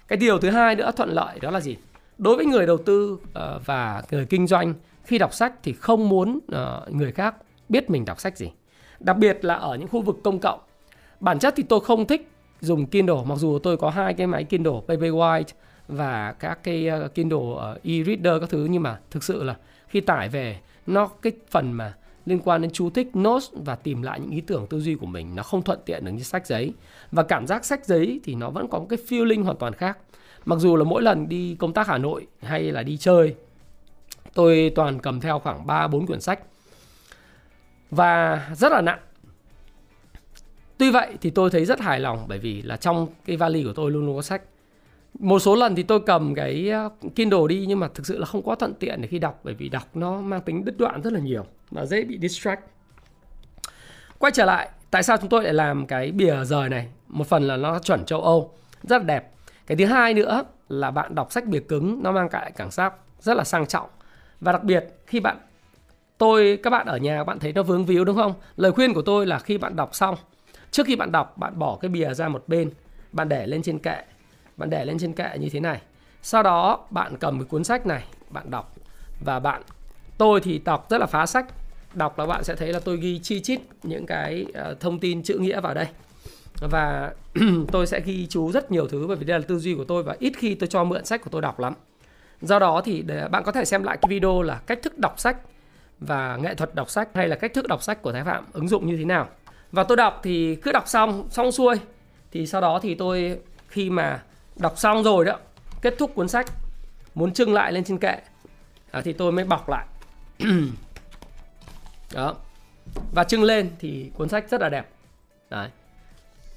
Cái 0.07 0.17
điều 0.17 0.39
thứ 0.39 0.49
hai 0.49 0.75
nữa 0.75 0.91
thuận 0.97 1.09
lợi 1.09 1.39
đó 1.39 1.51
là 1.51 1.59
gì? 1.59 1.77
Đối 2.17 2.35
với 2.35 2.45
người 2.45 2.65
đầu 2.65 2.77
tư 2.77 3.19
ờ, 3.33 3.59
và 3.65 4.03
người 4.11 4.25
kinh 4.25 4.47
doanh, 4.47 4.73
khi 5.03 5.17
đọc 5.17 5.33
sách 5.33 5.53
thì 5.63 5.73
không 5.73 6.09
muốn 6.09 6.39
ờ, 6.51 6.87
người 6.89 7.11
khác 7.11 7.35
biết 7.69 7.89
mình 7.89 8.05
đọc 8.05 8.19
sách 8.19 8.37
gì. 8.37 8.51
Đặc 8.99 9.17
biệt 9.17 9.45
là 9.45 9.53
ở 9.53 9.75
những 9.75 9.87
khu 9.87 10.01
vực 10.01 10.17
công 10.23 10.39
cộng. 10.39 10.59
Bản 11.19 11.39
chất 11.39 11.53
thì 11.57 11.63
tôi 11.63 11.79
không 11.79 12.05
thích 12.05 12.31
dùng 12.61 12.85
Kindle, 12.85 13.23
mặc 13.25 13.35
dù 13.35 13.59
tôi 13.59 13.77
có 13.77 13.89
hai 13.89 14.13
cái 14.13 14.27
máy 14.27 14.43
Kindle 14.43 14.81
Paperwhite 14.87 15.53
và 15.87 16.35
các 16.39 16.63
cái 16.63 16.87
ờ, 16.87 17.07
Kindle 17.07 17.39
e-reader 17.83 18.39
các 18.39 18.49
thứ, 18.49 18.67
nhưng 18.69 18.83
mà 18.83 18.99
thực 19.11 19.23
sự 19.23 19.43
là 19.43 19.55
khi 19.87 20.01
tải 20.01 20.29
về, 20.29 20.59
nó 20.87 21.07
cái 21.21 21.33
phần 21.49 21.71
mà 21.71 21.93
liên 22.27 22.39
quan 22.39 22.61
đến 22.61 22.71
chú 22.71 22.89
thích 22.89 23.15
notes 23.17 23.49
và 23.53 23.75
tìm 23.75 24.01
lại 24.01 24.19
những 24.19 24.31
ý 24.31 24.41
tưởng 24.41 24.67
tư 24.67 24.79
duy 24.79 24.95
của 24.95 25.05
mình 25.05 25.35
nó 25.35 25.43
không 25.43 25.61
thuận 25.61 25.79
tiện 25.85 26.05
được 26.05 26.11
như 26.11 26.23
sách 26.23 26.47
giấy. 26.47 26.73
Và 27.11 27.23
cảm 27.23 27.47
giác 27.47 27.65
sách 27.65 27.85
giấy 27.85 28.19
thì 28.23 28.35
nó 28.35 28.49
vẫn 28.49 28.67
có 28.67 28.79
một 28.79 28.85
cái 28.89 28.99
feeling 29.07 29.43
hoàn 29.43 29.57
toàn 29.57 29.73
khác. 29.73 29.97
Mặc 30.45 30.59
dù 30.59 30.75
là 30.75 30.83
mỗi 30.83 31.01
lần 31.01 31.29
đi 31.29 31.55
công 31.59 31.73
tác 31.73 31.87
Hà 31.87 31.97
Nội 31.97 32.27
hay 32.41 32.71
là 32.71 32.83
đi 32.83 32.97
chơi, 32.97 33.35
tôi 34.33 34.71
toàn 34.75 34.99
cầm 34.99 35.19
theo 35.19 35.39
khoảng 35.39 35.67
3 35.67 35.87
4 35.87 36.07
quyển 36.07 36.21
sách. 36.21 36.39
Và 37.91 38.41
rất 38.55 38.71
là 38.71 38.81
nặng. 38.81 38.99
Tuy 40.77 40.91
vậy 40.91 41.13
thì 41.21 41.29
tôi 41.29 41.49
thấy 41.49 41.65
rất 41.65 41.79
hài 41.79 41.99
lòng 41.99 42.25
bởi 42.27 42.39
vì 42.39 42.61
là 42.61 42.77
trong 42.77 43.07
cái 43.25 43.37
vali 43.37 43.63
của 43.63 43.73
tôi 43.73 43.91
luôn 43.91 44.05
luôn 44.05 44.15
có 44.15 44.21
sách 44.21 44.41
một 45.19 45.39
số 45.39 45.55
lần 45.55 45.75
thì 45.75 45.83
tôi 45.83 45.99
cầm 46.05 46.35
cái 46.35 46.69
ờ, 46.69 46.89
Kindle 47.15 47.47
đi 47.49 47.65
nhưng 47.67 47.79
mà 47.79 47.87
thực 47.93 48.05
sự 48.05 48.17
là 48.17 48.25
không 48.25 48.41
quá 48.41 48.55
thuận 48.55 48.73
tiện 48.73 49.01
để 49.01 49.07
khi 49.07 49.19
đọc 49.19 49.39
bởi 49.43 49.53
vì 49.53 49.69
đọc 49.69 49.83
nó 49.93 50.21
mang 50.21 50.41
tính 50.41 50.65
đứt 50.65 50.77
đoạn 50.77 51.01
rất 51.01 51.13
là 51.13 51.19
nhiều 51.19 51.45
và 51.71 51.85
dễ 51.85 52.03
bị 52.03 52.19
distract. 52.21 52.61
Quay 54.19 54.31
trở 54.31 54.45
lại, 54.45 54.69
tại 54.91 55.03
sao 55.03 55.17
chúng 55.17 55.29
tôi 55.29 55.43
lại 55.43 55.53
làm 55.53 55.87
cái 55.87 56.11
bìa 56.11 56.43
rời 56.43 56.69
này? 56.69 56.87
Một 57.07 57.27
phần 57.27 57.47
là 57.47 57.57
nó 57.57 57.79
chuẩn 57.79 58.05
châu 58.05 58.21
Âu, 58.21 58.53
rất 58.83 58.97
là 58.97 59.03
đẹp. 59.03 59.31
Cái 59.67 59.77
thứ 59.77 59.85
hai 59.85 60.13
nữa 60.13 60.43
là 60.69 60.91
bạn 60.91 61.15
đọc 61.15 61.31
sách 61.31 61.45
bìa 61.45 61.59
cứng 61.59 62.03
nó 62.03 62.11
mang 62.11 62.27
lại 62.31 62.51
cảm 62.55 62.71
giác 62.71 62.93
rất 63.19 63.37
là 63.37 63.43
sang 63.43 63.65
trọng. 63.65 63.89
Và 64.41 64.51
đặc 64.51 64.63
biệt 64.63 64.85
khi 65.05 65.19
bạn 65.19 65.37
tôi 66.17 66.59
các 66.63 66.69
bạn 66.69 66.87
ở 66.87 66.97
nhà 66.97 67.23
bạn 67.23 67.39
thấy 67.39 67.53
nó 67.53 67.63
vướng 67.63 67.85
víu 67.85 68.05
đúng 68.05 68.15
không? 68.15 68.33
Lời 68.55 68.71
khuyên 68.71 68.93
của 68.93 69.01
tôi 69.01 69.25
là 69.25 69.39
khi 69.39 69.57
bạn 69.57 69.75
đọc 69.75 69.95
xong, 69.95 70.15
trước 70.71 70.85
khi 70.85 70.95
bạn 70.95 71.11
đọc 71.11 71.37
bạn 71.37 71.59
bỏ 71.59 71.77
cái 71.81 71.89
bìa 71.89 72.13
ra 72.13 72.27
một 72.27 72.43
bên, 72.47 72.71
bạn 73.11 73.29
để 73.29 73.47
lên 73.47 73.61
trên 73.61 73.79
kệ 73.79 74.03
bạn 74.57 74.69
để 74.69 74.85
lên 74.85 74.97
trên 74.99 75.13
kệ 75.13 75.37
như 75.39 75.49
thế 75.49 75.59
này. 75.59 75.81
Sau 76.21 76.43
đó, 76.43 76.85
bạn 76.89 77.17
cầm 77.17 77.39
cái 77.39 77.45
cuốn 77.45 77.63
sách 77.63 77.85
này, 77.85 78.03
bạn 78.29 78.51
đọc. 78.51 78.75
Và 79.25 79.39
bạn, 79.39 79.61
tôi 80.17 80.41
thì 80.41 80.59
đọc 80.65 80.87
rất 80.89 80.97
là 80.97 81.05
phá 81.05 81.25
sách. 81.25 81.45
Đọc 81.93 82.19
là 82.19 82.25
bạn 82.25 82.43
sẽ 82.43 82.55
thấy 82.55 82.73
là 82.73 82.79
tôi 82.79 82.97
ghi 82.97 83.19
chi 83.19 83.41
chít 83.41 83.59
những 83.83 84.05
cái 84.05 84.45
ờ, 84.53 84.75
thông 84.79 84.99
tin 84.99 85.23
chữ 85.23 85.37
nghĩa 85.39 85.61
vào 85.61 85.73
đây. 85.73 85.87
Và 86.71 87.13
tôi 87.71 87.87
sẽ 87.87 88.01
ghi 88.05 88.27
chú 88.27 88.51
rất 88.51 88.71
nhiều 88.71 88.87
thứ 88.87 89.07
bởi 89.07 89.17
vì 89.17 89.25
đây 89.25 89.39
là 89.39 89.45
tư 89.47 89.59
duy 89.59 89.75
của 89.75 89.83
tôi 89.83 90.03
và 90.03 90.15
ít 90.19 90.33
khi 90.37 90.55
tôi 90.55 90.67
cho 90.67 90.83
mượn 90.83 91.05
sách 91.05 91.21
của 91.21 91.29
tôi 91.29 91.41
đọc 91.41 91.59
lắm. 91.59 91.73
Do 92.41 92.59
đó 92.59 92.81
thì 92.85 93.01
để, 93.01 93.27
bạn 93.27 93.43
có 93.43 93.51
thể 93.51 93.65
xem 93.65 93.83
lại 93.83 93.97
cái 94.01 94.09
video 94.09 94.41
là 94.41 94.61
cách 94.67 94.79
thức 94.83 94.97
đọc 94.97 95.19
sách 95.19 95.37
và 95.99 96.37
nghệ 96.37 96.55
thuật 96.55 96.75
đọc 96.75 96.89
sách 96.89 97.09
hay 97.13 97.27
là 97.27 97.35
cách 97.35 97.53
thức 97.53 97.67
đọc 97.67 97.83
sách 97.83 98.01
của 98.01 98.11
Thái 98.11 98.23
Phạm 98.23 98.45
ứng 98.53 98.67
dụng 98.67 98.87
như 98.87 98.97
thế 98.97 99.05
nào. 99.05 99.27
Và 99.71 99.83
tôi 99.83 99.97
đọc 99.97 100.19
thì 100.23 100.55
cứ 100.55 100.71
đọc 100.71 100.87
xong 100.87 101.27
xong 101.29 101.51
xuôi. 101.51 101.75
Thì 102.31 102.47
sau 102.47 102.61
đó 102.61 102.79
thì 102.81 102.95
tôi, 102.95 103.39
khi 103.67 103.89
mà 103.89 104.23
đọc 104.59 104.73
xong 104.77 105.03
rồi 105.03 105.25
đó 105.25 105.37
kết 105.81 105.95
thúc 105.97 106.15
cuốn 106.15 106.27
sách. 106.27 106.45
Muốn 107.15 107.33
trưng 107.33 107.53
lại 107.53 107.71
lên 107.71 107.83
trên 107.83 107.97
kệ. 107.97 108.17
À, 108.91 109.01
thì 109.01 109.13
tôi 109.13 109.31
mới 109.31 109.45
bọc 109.45 109.69
lại. 109.69 109.85
Đó. 112.13 112.35
Và 113.13 113.23
trưng 113.23 113.43
lên 113.43 113.69
thì 113.79 114.11
cuốn 114.17 114.29
sách 114.29 114.49
rất 114.49 114.61
là 114.61 114.69
đẹp. 114.69 114.87
Đấy. 115.49 115.69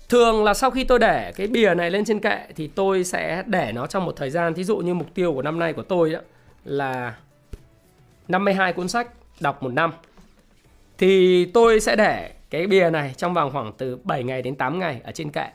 Thường 0.08 0.44
là 0.44 0.54
sau 0.54 0.70
khi 0.70 0.84
tôi 0.84 0.98
để 0.98 1.32
cái 1.36 1.46
bìa 1.46 1.74
này 1.74 1.90
lên 1.90 2.04
trên 2.04 2.20
kệ 2.20 2.46
thì 2.56 2.66
tôi 2.66 3.04
sẽ 3.04 3.42
để 3.46 3.72
nó 3.72 3.86
trong 3.86 4.04
một 4.04 4.16
thời 4.16 4.30
gian. 4.30 4.54
Thí 4.54 4.64
dụ 4.64 4.76
như 4.76 4.94
mục 4.94 5.14
tiêu 5.14 5.32
của 5.32 5.42
năm 5.42 5.58
nay 5.58 5.72
của 5.72 5.82
tôi 5.82 6.10
đó 6.10 6.20
là 6.64 7.14
52 8.28 8.72
cuốn 8.72 8.88
sách 8.88 9.08
đọc 9.40 9.62
một 9.62 9.72
năm. 9.72 9.92
Thì 10.98 11.44
tôi 11.44 11.80
sẽ 11.80 11.96
để 11.96 12.32
cái 12.50 12.66
bìa 12.66 12.90
này 12.90 13.14
trong 13.16 13.34
vòng 13.34 13.50
khoảng 13.52 13.72
từ 13.78 13.98
7 14.04 14.24
ngày 14.24 14.42
đến 14.42 14.54
8 14.54 14.78
ngày 14.78 15.00
ở 15.04 15.12
trên 15.12 15.30
kệ. 15.30 15.46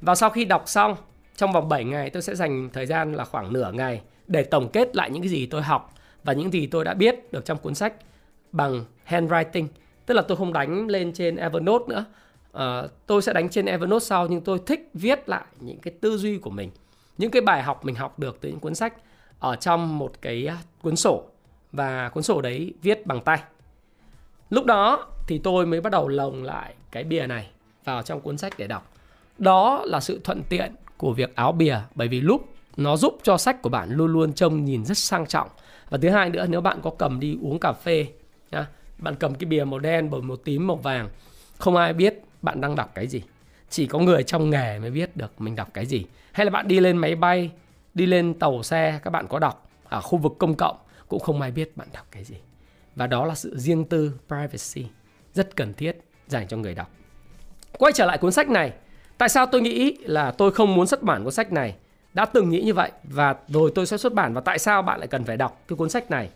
Và 0.00 0.14
sau 0.14 0.30
khi 0.30 0.44
đọc 0.44 0.62
xong 0.66 0.96
trong 1.36 1.52
vòng 1.52 1.68
7 1.68 1.84
ngày 1.84 2.10
tôi 2.10 2.22
sẽ 2.22 2.34
dành 2.34 2.70
thời 2.72 2.86
gian 2.86 3.12
là 3.12 3.24
khoảng 3.24 3.52
nửa 3.52 3.72
ngày 3.72 4.02
để 4.26 4.42
tổng 4.42 4.68
kết 4.72 4.96
lại 4.96 5.10
những 5.10 5.22
cái 5.22 5.28
gì 5.28 5.46
tôi 5.46 5.62
học 5.62 5.94
và 6.24 6.32
những 6.32 6.52
gì 6.52 6.66
tôi 6.66 6.84
đã 6.84 6.94
biết 6.94 7.32
được 7.32 7.44
trong 7.44 7.58
cuốn 7.58 7.74
sách 7.74 7.94
bằng 8.52 8.84
handwriting. 9.08 9.66
Tức 10.06 10.14
là 10.14 10.22
tôi 10.22 10.36
không 10.36 10.52
đánh 10.52 10.86
lên 10.86 11.12
trên 11.12 11.36
Evernote 11.36 11.84
nữa. 11.88 12.04
À, 12.52 12.82
tôi 13.06 13.22
sẽ 13.22 13.32
đánh 13.32 13.48
trên 13.48 13.66
Evernote 13.66 14.04
sau 14.04 14.26
nhưng 14.26 14.40
tôi 14.40 14.60
thích 14.66 14.90
viết 14.94 15.28
lại 15.28 15.44
những 15.60 15.78
cái 15.78 15.94
tư 16.00 16.16
duy 16.16 16.38
của 16.38 16.50
mình. 16.50 16.70
Những 17.18 17.30
cái 17.30 17.42
bài 17.42 17.62
học 17.62 17.84
mình 17.84 17.94
học 17.94 18.18
được 18.18 18.38
từ 18.40 18.48
những 18.48 18.60
cuốn 18.60 18.74
sách 18.74 18.94
ở 19.38 19.56
trong 19.56 19.98
một 19.98 20.12
cái 20.22 20.46
à, 20.46 20.56
cuốn 20.82 20.96
sổ 20.96 21.24
và 21.72 22.08
cuốn 22.08 22.22
sổ 22.22 22.40
đấy 22.40 22.74
viết 22.82 23.06
bằng 23.06 23.20
tay. 23.20 23.42
Lúc 24.50 24.66
đó 24.66 25.06
thì 25.28 25.38
tôi 25.38 25.66
mới 25.66 25.80
bắt 25.80 25.92
đầu 25.92 26.08
lồng 26.08 26.42
lại 26.42 26.74
cái 26.90 27.04
bìa 27.04 27.26
này 27.26 27.50
vào 27.84 28.02
trong 28.02 28.20
cuốn 28.20 28.38
sách 28.38 28.52
để 28.58 28.66
đọc. 28.66 28.92
Đó 29.38 29.82
là 29.84 30.00
sự 30.00 30.20
thuận 30.24 30.42
tiện 30.48 30.72
của 31.02 31.12
việc 31.12 31.36
áo 31.36 31.52
bìa 31.52 31.78
bởi 31.94 32.08
vì 32.08 32.20
lúc 32.20 32.54
nó 32.76 32.96
giúp 32.96 33.18
cho 33.22 33.38
sách 33.38 33.62
của 33.62 33.68
bạn 33.68 33.90
luôn 33.90 34.12
luôn 34.12 34.32
trông 34.32 34.64
nhìn 34.64 34.84
rất 34.84 34.98
sang 34.98 35.26
trọng. 35.26 35.48
Và 35.90 35.98
thứ 36.02 36.08
hai 36.08 36.30
nữa 36.30 36.46
nếu 36.48 36.60
bạn 36.60 36.78
có 36.82 36.90
cầm 36.98 37.20
đi 37.20 37.38
uống 37.42 37.58
cà 37.58 37.72
phê 37.72 38.06
nhá, 38.50 38.66
bạn 38.98 39.14
cầm 39.14 39.34
cái 39.34 39.46
bìa 39.46 39.64
màu 39.64 39.78
đen 39.78 40.10
bởi 40.10 40.22
màu 40.22 40.36
tím 40.36 40.66
màu 40.66 40.76
vàng 40.76 41.08
không 41.58 41.76
ai 41.76 41.92
biết 41.92 42.22
bạn 42.42 42.60
đang 42.60 42.76
đọc 42.76 42.90
cái 42.94 43.06
gì. 43.06 43.22
Chỉ 43.70 43.86
có 43.86 43.98
người 43.98 44.22
trong 44.22 44.50
nghề 44.50 44.78
mới 44.78 44.90
biết 44.90 45.16
được 45.16 45.40
mình 45.40 45.56
đọc 45.56 45.68
cái 45.74 45.86
gì. 45.86 46.04
Hay 46.32 46.46
là 46.46 46.50
bạn 46.50 46.68
đi 46.68 46.80
lên 46.80 46.96
máy 46.96 47.14
bay 47.14 47.50
đi 47.94 48.06
lên 48.06 48.34
tàu 48.34 48.62
xe 48.62 49.00
các 49.04 49.10
bạn 49.10 49.26
có 49.28 49.38
đọc 49.38 49.70
ở 49.84 50.00
khu 50.00 50.18
vực 50.18 50.32
công 50.38 50.54
cộng 50.54 50.76
cũng 51.08 51.20
không 51.20 51.40
ai 51.40 51.50
biết 51.50 51.76
bạn 51.76 51.88
đọc 51.92 52.06
cái 52.10 52.24
gì. 52.24 52.36
Và 52.96 53.06
đó 53.06 53.26
là 53.26 53.34
sự 53.34 53.58
riêng 53.58 53.84
tư 53.84 54.12
privacy 54.28 54.90
rất 55.34 55.56
cần 55.56 55.74
thiết 55.74 55.96
dành 56.28 56.48
cho 56.48 56.56
người 56.56 56.74
đọc. 56.74 56.90
Quay 57.78 57.92
trở 57.92 58.06
lại 58.06 58.18
cuốn 58.18 58.32
sách 58.32 58.48
này 58.48 58.72
Tại 59.22 59.28
sao 59.28 59.46
tôi 59.46 59.60
nghĩ 59.60 59.96
là 60.00 60.30
tôi 60.30 60.50
không 60.50 60.74
muốn 60.74 60.86
xuất 60.86 61.02
bản 61.02 61.24
cuốn 61.24 61.32
sách 61.32 61.52
này? 61.52 61.74
Đã 62.14 62.24
từng 62.24 62.50
nghĩ 62.50 62.60
như 62.60 62.74
vậy 62.74 62.90
và 63.04 63.34
rồi 63.48 63.72
tôi 63.74 63.86
sẽ 63.86 63.96
xuất 63.96 64.14
bản 64.14 64.34
và 64.34 64.40
tại 64.40 64.58
sao 64.58 64.82
bạn 64.82 64.98
lại 64.98 65.08
cần 65.08 65.24
phải 65.24 65.36
đọc 65.36 65.62
cái 65.68 65.76
cuốn 65.76 65.88
sách 65.88 66.10
này? 66.10 66.30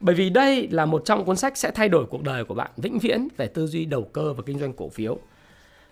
Bởi 0.00 0.14
vì 0.14 0.30
đây 0.30 0.68
là 0.70 0.86
một 0.86 1.02
trong 1.04 1.24
cuốn 1.24 1.36
sách 1.36 1.56
sẽ 1.56 1.70
thay 1.70 1.88
đổi 1.88 2.06
cuộc 2.06 2.22
đời 2.22 2.44
của 2.44 2.54
bạn 2.54 2.70
vĩnh 2.76 2.98
viễn 2.98 3.28
về 3.36 3.46
tư 3.46 3.66
duy 3.66 3.84
đầu 3.84 4.02
cơ 4.02 4.32
và 4.32 4.42
kinh 4.46 4.58
doanh 4.58 4.72
cổ 4.72 4.88
phiếu. 4.88 5.18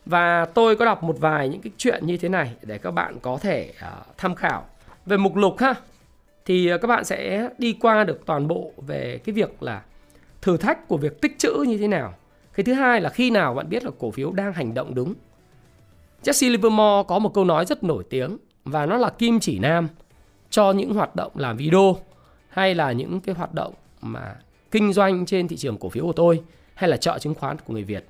Và 0.06 0.44
tôi 0.44 0.76
có 0.76 0.84
đọc 0.84 1.02
một 1.02 1.16
vài 1.18 1.48
những 1.48 1.60
cái 1.60 1.72
chuyện 1.76 2.06
như 2.06 2.16
thế 2.16 2.28
này 2.28 2.52
để 2.62 2.78
các 2.78 2.90
bạn 2.90 3.16
có 3.22 3.38
thể 3.42 3.72
uh, 3.76 4.16
tham 4.16 4.34
khảo. 4.34 4.64
Về 5.06 5.16
mục 5.16 5.36
lục 5.36 5.58
ha 5.58 5.74
thì 6.44 6.68
à, 6.68 6.76
các 6.76 6.88
bạn 6.88 7.04
sẽ 7.04 7.48
đi 7.58 7.76
qua 7.80 8.04
được 8.04 8.26
toàn 8.26 8.48
bộ 8.48 8.72
về 8.86 9.20
cái 9.24 9.32
việc 9.32 9.62
là 9.62 9.82
thử 10.42 10.56
thách 10.56 10.88
của 10.88 10.96
việc 10.96 11.20
tích 11.20 11.38
trữ 11.38 11.52
như 11.68 11.78
thế 11.78 11.88
nào. 11.88 12.14
Cái 12.54 12.64
thứ 12.64 12.72
hai 12.72 13.00
là 13.00 13.10
khi 13.10 13.30
nào 13.30 13.54
bạn 13.54 13.68
biết 13.68 13.84
là 13.84 13.90
cổ 13.98 14.10
phiếu 14.10 14.32
đang 14.32 14.52
hành 14.52 14.74
động 14.74 14.94
đúng 14.94 15.14
Jesse 16.26 16.50
Livermore 16.50 17.04
có 17.08 17.18
một 17.18 17.34
câu 17.34 17.44
nói 17.44 17.66
rất 17.66 17.84
nổi 17.84 18.04
tiếng 18.10 18.36
và 18.64 18.86
nó 18.86 18.96
là 18.96 19.10
kim 19.10 19.40
chỉ 19.40 19.58
nam 19.58 19.88
cho 20.50 20.72
những 20.72 20.94
hoạt 20.94 21.16
động 21.16 21.32
làm 21.34 21.56
video 21.56 21.96
hay 22.48 22.74
là 22.74 22.92
những 22.92 23.20
cái 23.20 23.34
hoạt 23.34 23.54
động 23.54 23.74
mà 24.02 24.36
kinh 24.70 24.92
doanh 24.92 25.26
trên 25.26 25.48
thị 25.48 25.56
trường 25.56 25.78
cổ 25.78 25.88
phiếu 25.88 26.04
của 26.04 26.12
tôi 26.12 26.42
hay 26.74 26.90
là 26.90 26.96
chợ 26.96 27.18
chứng 27.18 27.34
khoán 27.34 27.56
của 27.66 27.74
người 27.74 27.82
Việt. 27.82 28.08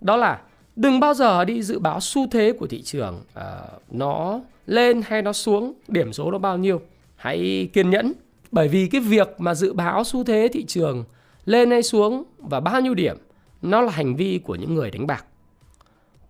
Đó 0.00 0.16
là 0.16 0.40
đừng 0.76 1.00
bao 1.00 1.14
giờ 1.14 1.44
đi 1.44 1.62
dự 1.62 1.78
báo 1.78 2.00
xu 2.00 2.26
thế 2.30 2.52
của 2.58 2.66
thị 2.66 2.82
trường 2.82 3.20
uh, 3.38 3.42
nó 3.90 4.40
lên 4.66 5.02
hay 5.06 5.22
nó 5.22 5.32
xuống, 5.32 5.72
điểm 5.88 6.12
số 6.12 6.30
nó 6.30 6.38
bao 6.38 6.58
nhiêu. 6.58 6.80
Hãy 7.16 7.68
kiên 7.72 7.90
nhẫn 7.90 8.12
bởi 8.52 8.68
vì 8.68 8.88
cái 8.88 9.00
việc 9.00 9.28
mà 9.38 9.54
dự 9.54 9.72
báo 9.72 10.04
xu 10.04 10.24
thế 10.24 10.48
thị 10.52 10.64
trường 10.64 11.04
lên 11.44 11.70
hay 11.70 11.82
xuống 11.82 12.24
và 12.38 12.60
bao 12.60 12.80
nhiêu 12.80 12.94
điểm 12.94 13.16
nó 13.62 13.80
là 13.80 13.92
hành 13.92 14.16
vi 14.16 14.40
của 14.44 14.54
những 14.54 14.74
người 14.74 14.90
đánh 14.90 15.06
bạc. 15.06 15.24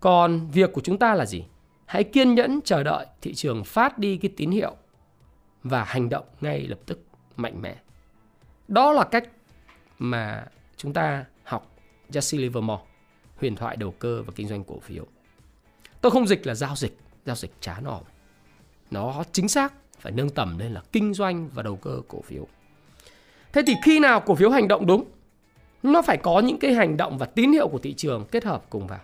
Còn 0.06 0.48
việc 0.52 0.72
của 0.72 0.80
chúng 0.80 0.98
ta 0.98 1.14
là 1.14 1.26
gì? 1.26 1.44
Hãy 1.86 2.04
kiên 2.04 2.34
nhẫn 2.34 2.60
chờ 2.64 2.82
đợi 2.82 3.06
thị 3.20 3.34
trường 3.34 3.64
phát 3.64 3.98
đi 3.98 4.16
cái 4.16 4.30
tín 4.36 4.50
hiệu 4.50 4.76
và 5.62 5.84
hành 5.84 6.08
động 6.08 6.24
ngay 6.40 6.66
lập 6.66 6.78
tức 6.86 7.04
mạnh 7.36 7.62
mẽ. 7.62 7.76
Đó 8.68 8.92
là 8.92 9.04
cách 9.04 9.28
mà 9.98 10.46
chúng 10.76 10.92
ta 10.92 11.24
học 11.44 11.76
Jesse 12.10 12.40
Livermore, 12.40 12.82
huyền 13.36 13.56
thoại 13.56 13.76
đầu 13.76 13.90
cơ 13.98 14.22
và 14.26 14.32
kinh 14.36 14.48
doanh 14.48 14.64
cổ 14.64 14.78
phiếu. 14.78 15.04
Tôi 16.00 16.12
không 16.12 16.26
dịch 16.26 16.46
là 16.46 16.54
giao 16.54 16.76
dịch, 16.76 16.98
giao 17.24 17.36
dịch 17.36 17.52
chán 17.60 17.84
ỏm. 17.84 18.02
Nó 18.90 19.24
chính 19.32 19.48
xác 19.48 19.72
phải 20.00 20.12
nâng 20.12 20.30
tầm 20.30 20.58
lên 20.58 20.72
là 20.72 20.82
kinh 20.92 21.14
doanh 21.14 21.48
và 21.54 21.62
đầu 21.62 21.76
cơ 21.76 22.00
cổ 22.08 22.22
phiếu. 22.22 22.46
Thế 23.52 23.62
thì 23.66 23.74
khi 23.84 24.00
nào 24.00 24.20
cổ 24.20 24.34
phiếu 24.34 24.50
hành 24.50 24.68
động 24.68 24.86
đúng? 24.86 25.04
Nó 25.82 26.02
phải 26.02 26.16
có 26.16 26.40
những 26.40 26.58
cái 26.58 26.74
hành 26.74 26.96
động 26.96 27.18
và 27.18 27.26
tín 27.26 27.52
hiệu 27.52 27.68
của 27.68 27.78
thị 27.78 27.94
trường 27.94 28.24
kết 28.30 28.44
hợp 28.44 28.64
cùng 28.70 28.86
vào. 28.86 29.00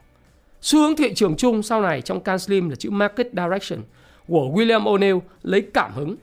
Xu 0.63 0.81
hướng 0.81 0.97
thị 0.97 1.15
trường 1.15 1.37
chung 1.37 1.63
sau 1.63 1.83
này 1.83 2.03
trong 2.03 2.21
Can 2.21 2.39
Slim 2.39 2.69
là 2.69 2.77
chữ 2.77 2.91
Market 2.91 3.27
Direction 3.33 3.83
của 4.29 4.51
William 4.55 4.83
O'Neill 4.83 5.21
lấy 5.43 5.63
cảm 5.75 5.93
hứng 5.93 6.17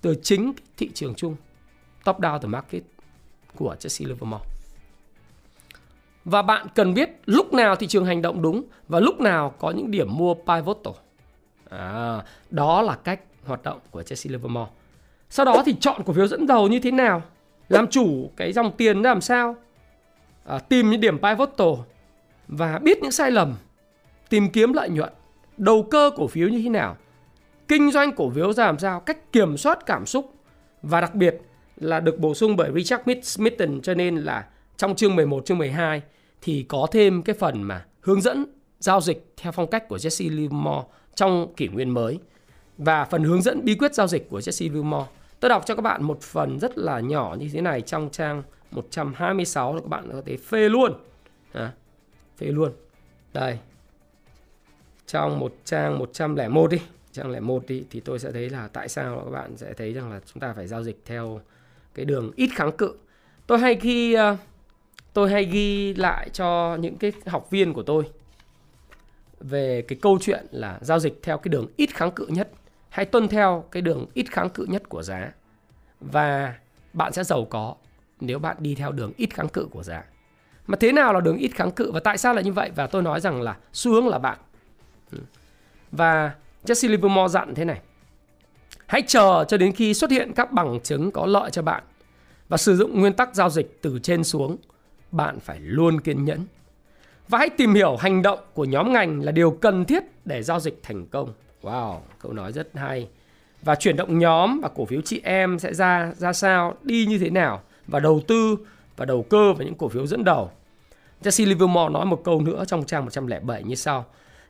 từ 0.00 0.14
chính 0.22 0.52
thị 0.76 0.90
trường 0.94 1.14
chung 1.14 1.36
top 2.04 2.18
down 2.18 2.38
the 2.38 2.48
market 2.48 2.82
của 3.56 3.76
Jesse 3.80 4.08
Livermore. 4.08 4.44
Và 6.24 6.42
bạn 6.42 6.66
cần 6.74 6.94
biết 6.94 7.10
lúc 7.26 7.52
nào 7.52 7.76
thị 7.76 7.86
trường 7.86 8.04
hành 8.04 8.22
động 8.22 8.42
đúng 8.42 8.64
và 8.88 9.00
lúc 9.00 9.20
nào 9.20 9.54
có 9.58 9.70
những 9.70 9.90
điểm 9.90 10.16
mua 10.16 10.34
pivotal. 10.34 10.94
À, 11.70 12.22
đó 12.50 12.82
là 12.82 12.94
cách 12.94 13.20
hoạt 13.44 13.62
động 13.62 13.78
của 13.90 14.02
Jesse 14.02 14.32
Livermore. 14.32 14.70
Sau 15.30 15.46
đó 15.46 15.62
thì 15.66 15.74
chọn 15.80 16.02
cổ 16.06 16.12
phiếu 16.12 16.26
dẫn 16.26 16.46
đầu 16.46 16.68
như 16.68 16.80
thế 16.80 16.90
nào? 16.90 17.22
Làm 17.68 17.86
chủ 17.86 18.30
cái 18.36 18.52
dòng 18.52 18.72
tiền 18.76 19.02
làm 19.02 19.20
sao? 19.20 19.56
À, 20.44 20.58
tìm 20.58 20.90
những 20.90 21.00
điểm 21.00 21.18
pivotal 21.18 21.68
và 22.48 22.78
biết 22.78 23.02
những 23.02 23.12
sai 23.12 23.30
lầm, 23.30 23.54
tìm 24.28 24.48
kiếm 24.50 24.72
lợi 24.72 24.88
nhuận, 24.88 25.12
đầu 25.56 25.82
cơ 25.90 26.10
cổ 26.16 26.26
phiếu 26.26 26.48
như 26.48 26.62
thế 26.62 26.68
nào, 26.68 26.96
kinh 27.68 27.90
doanh 27.90 28.12
cổ 28.12 28.30
phiếu 28.30 28.52
ra 28.52 28.66
làm 28.66 28.78
sao, 28.78 29.00
cách 29.00 29.32
kiểm 29.32 29.56
soát 29.56 29.86
cảm 29.86 30.06
xúc 30.06 30.34
và 30.82 31.00
đặc 31.00 31.14
biệt 31.14 31.40
là 31.76 32.00
được 32.00 32.18
bổ 32.18 32.34
sung 32.34 32.56
bởi 32.56 32.70
Richard 32.74 33.02
Smithson 33.22 33.80
cho 33.80 33.94
nên 33.94 34.16
là 34.16 34.46
trong 34.76 34.96
chương 34.96 35.16
11 35.16 35.46
chương 35.46 35.58
12 35.58 36.02
thì 36.42 36.62
có 36.68 36.86
thêm 36.92 37.22
cái 37.22 37.36
phần 37.38 37.62
mà 37.62 37.84
hướng 38.00 38.20
dẫn 38.20 38.46
giao 38.78 39.00
dịch 39.00 39.32
theo 39.36 39.52
phong 39.52 39.70
cách 39.70 39.88
của 39.88 39.96
Jesse 39.96 40.36
Livermore 40.36 40.86
trong 41.14 41.54
kỷ 41.56 41.68
nguyên 41.68 41.90
mới 41.90 42.18
và 42.78 43.04
phần 43.04 43.24
hướng 43.24 43.42
dẫn 43.42 43.64
bí 43.64 43.74
quyết 43.74 43.94
giao 43.94 44.06
dịch 44.06 44.30
của 44.30 44.38
Jesse 44.38 44.64
Livermore. 44.64 45.06
Tôi 45.40 45.48
đọc 45.48 45.62
cho 45.66 45.74
các 45.74 45.82
bạn 45.82 46.02
một 46.02 46.20
phần 46.22 46.58
rất 46.58 46.78
là 46.78 47.00
nhỏ 47.00 47.36
như 47.38 47.48
thế 47.52 47.60
này 47.60 47.80
trong 47.80 48.08
trang 48.12 48.42
126 48.70 49.72
các 49.72 49.86
bạn 49.86 50.08
có 50.12 50.22
thể 50.26 50.36
phê 50.36 50.68
luôn. 50.68 50.92
À, 51.52 51.72
phê 52.38 52.46
luôn. 52.46 52.72
Đây. 53.32 53.58
Trong 55.06 55.40
một 55.40 55.54
trang 55.64 55.98
101 55.98 56.70
đi, 56.70 56.80
trang 57.12 57.46
01 57.46 57.66
đi 57.68 57.84
thì 57.90 58.00
tôi 58.00 58.18
sẽ 58.18 58.32
thấy 58.32 58.50
là 58.50 58.68
tại 58.68 58.88
sao 58.88 59.22
các 59.24 59.30
bạn 59.30 59.56
sẽ 59.56 59.72
thấy 59.72 59.92
rằng 59.92 60.12
là 60.12 60.20
chúng 60.32 60.40
ta 60.40 60.52
phải 60.52 60.66
giao 60.66 60.84
dịch 60.84 61.00
theo 61.04 61.40
cái 61.94 62.04
đường 62.04 62.32
ít 62.36 62.50
kháng 62.54 62.72
cự. 62.72 62.94
Tôi 63.46 63.58
hay 63.58 63.78
ghi 63.80 64.12
ờ, 64.12 64.36
tôi 65.12 65.30
hay 65.30 65.44
ghi 65.44 65.94
lại 65.94 66.28
cho 66.32 66.76
những 66.80 66.96
cái 66.96 67.12
học 67.26 67.50
viên 67.50 67.72
của 67.72 67.82
tôi 67.82 68.04
về 69.40 69.82
cái 69.82 69.98
câu 70.02 70.18
chuyện 70.20 70.46
là 70.50 70.78
giao 70.82 70.98
dịch 70.98 71.20
theo 71.22 71.38
cái 71.38 71.48
đường 71.48 71.66
ít 71.76 71.94
kháng 71.94 72.10
cự 72.10 72.26
nhất 72.26 72.50
hay 72.88 73.04
tuân 73.04 73.28
theo 73.28 73.64
cái 73.70 73.82
đường 73.82 74.06
ít 74.14 74.26
kháng 74.30 74.50
cự 74.50 74.66
nhất 74.68 74.88
của 74.88 75.02
giá 75.02 75.32
và 76.00 76.54
bạn 76.92 77.12
sẽ 77.12 77.24
giàu 77.24 77.44
có 77.44 77.74
nếu 78.20 78.38
bạn 78.38 78.56
đi 78.60 78.74
theo 78.74 78.92
đường 78.92 79.12
ít 79.16 79.34
kháng 79.34 79.48
cự 79.48 79.68
của 79.70 79.82
giá. 79.82 80.04
Mà 80.66 80.76
thế 80.80 80.92
nào 80.92 81.12
là 81.12 81.20
đường 81.20 81.36
ít 81.36 81.50
kháng 81.54 81.70
cự 81.70 81.92
và 81.92 82.00
tại 82.00 82.18
sao 82.18 82.34
lại 82.34 82.44
như 82.44 82.52
vậy? 82.52 82.70
Và 82.74 82.86
tôi 82.86 83.02
nói 83.02 83.20
rằng 83.20 83.42
là 83.42 83.56
xu 83.72 83.92
hướng 83.92 84.08
là 84.08 84.18
bạn. 84.18 84.38
Ừ. 85.16 85.22
Và 85.92 86.34
Jesse 86.64 86.90
Livermore 86.90 87.32
dặn 87.32 87.54
thế 87.54 87.64
này. 87.64 87.80
Hãy 88.86 89.02
chờ 89.06 89.44
cho 89.48 89.56
đến 89.56 89.72
khi 89.72 89.94
xuất 89.94 90.10
hiện 90.10 90.32
các 90.32 90.52
bằng 90.52 90.80
chứng 90.80 91.10
có 91.10 91.26
lợi 91.26 91.50
cho 91.50 91.62
bạn 91.62 91.82
và 92.48 92.56
sử 92.56 92.76
dụng 92.76 93.00
nguyên 93.00 93.12
tắc 93.12 93.34
giao 93.34 93.50
dịch 93.50 93.78
từ 93.82 93.98
trên 94.02 94.24
xuống. 94.24 94.56
Bạn 95.10 95.40
phải 95.40 95.60
luôn 95.60 96.00
kiên 96.00 96.24
nhẫn. 96.24 96.46
Và 97.28 97.38
hãy 97.38 97.48
tìm 97.50 97.74
hiểu 97.74 97.96
hành 97.96 98.22
động 98.22 98.38
của 98.54 98.64
nhóm 98.64 98.92
ngành 98.92 99.20
là 99.22 99.32
điều 99.32 99.50
cần 99.50 99.84
thiết 99.84 100.02
để 100.24 100.42
giao 100.42 100.60
dịch 100.60 100.80
thành 100.82 101.06
công. 101.06 101.32
Wow, 101.62 101.98
câu 102.18 102.32
nói 102.32 102.52
rất 102.52 102.68
hay. 102.74 103.08
Và 103.62 103.74
chuyển 103.74 103.96
động 103.96 104.18
nhóm 104.18 104.60
và 104.60 104.68
cổ 104.68 104.84
phiếu 104.84 105.00
chị 105.00 105.20
em 105.24 105.58
sẽ 105.58 105.74
ra 105.74 106.12
ra 106.16 106.32
sao, 106.32 106.74
đi 106.82 107.06
như 107.06 107.18
thế 107.18 107.30
nào 107.30 107.62
và 107.86 108.00
đầu 108.00 108.20
tư 108.28 108.56
và 108.96 109.04
đầu 109.04 109.22
cơ 109.22 109.52
vào 109.52 109.64
những 109.64 109.74
cổ 109.74 109.88
phiếu 109.88 110.06
dẫn 110.06 110.24
đầu. 110.24 110.50
Jesse 111.22 111.46
Livermore 111.46 111.92
nói 111.92 112.06
một 112.06 112.20
câu 112.24 112.40
nữa 112.40 112.64
trong 112.66 112.84
trang 112.84 113.04
107 113.04 113.62
như 113.62 113.74
sau. 113.74 114.04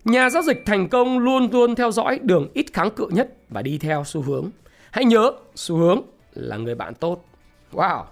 Nhà 0.06 0.30
giao 0.30 0.42
dịch 0.42 0.62
thành 0.66 0.88
công 0.88 1.18
luôn 1.18 1.48
luôn 1.52 1.74
theo 1.74 1.90
dõi 1.90 2.18
đường 2.22 2.48
ít 2.54 2.66
kháng 2.72 2.90
cự 2.90 3.08
nhất 3.10 3.28
và 3.48 3.62
đi 3.62 3.78
theo 3.78 4.04
xu 4.04 4.22
hướng. 4.22 4.50
Hãy 4.90 5.04
nhớ, 5.04 5.32
xu 5.54 5.76
hướng 5.76 6.00
là 6.34 6.56
người 6.56 6.74
bạn 6.74 6.94
tốt. 6.94 7.24
Wow! 7.72 8.04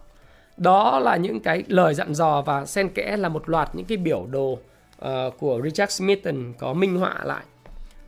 Đó 0.56 0.98
là 0.98 1.16
những 1.16 1.40
cái 1.40 1.62
lời 1.68 1.94
dặn 1.94 2.14
dò 2.14 2.42
và 2.42 2.66
xen 2.66 2.88
kẽ 2.88 3.16
là 3.16 3.28
một 3.28 3.48
loạt 3.48 3.74
những 3.74 3.86
cái 3.86 3.98
biểu 3.98 4.26
đồ 4.30 4.52
uh, 4.52 5.08
của 5.38 5.60
Richard 5.64 5.92
Smithson 5.92 6.52
có 6.58 6.72
minh 6.72 6.98
họa 6.98 7.20
lại 7.24 7.44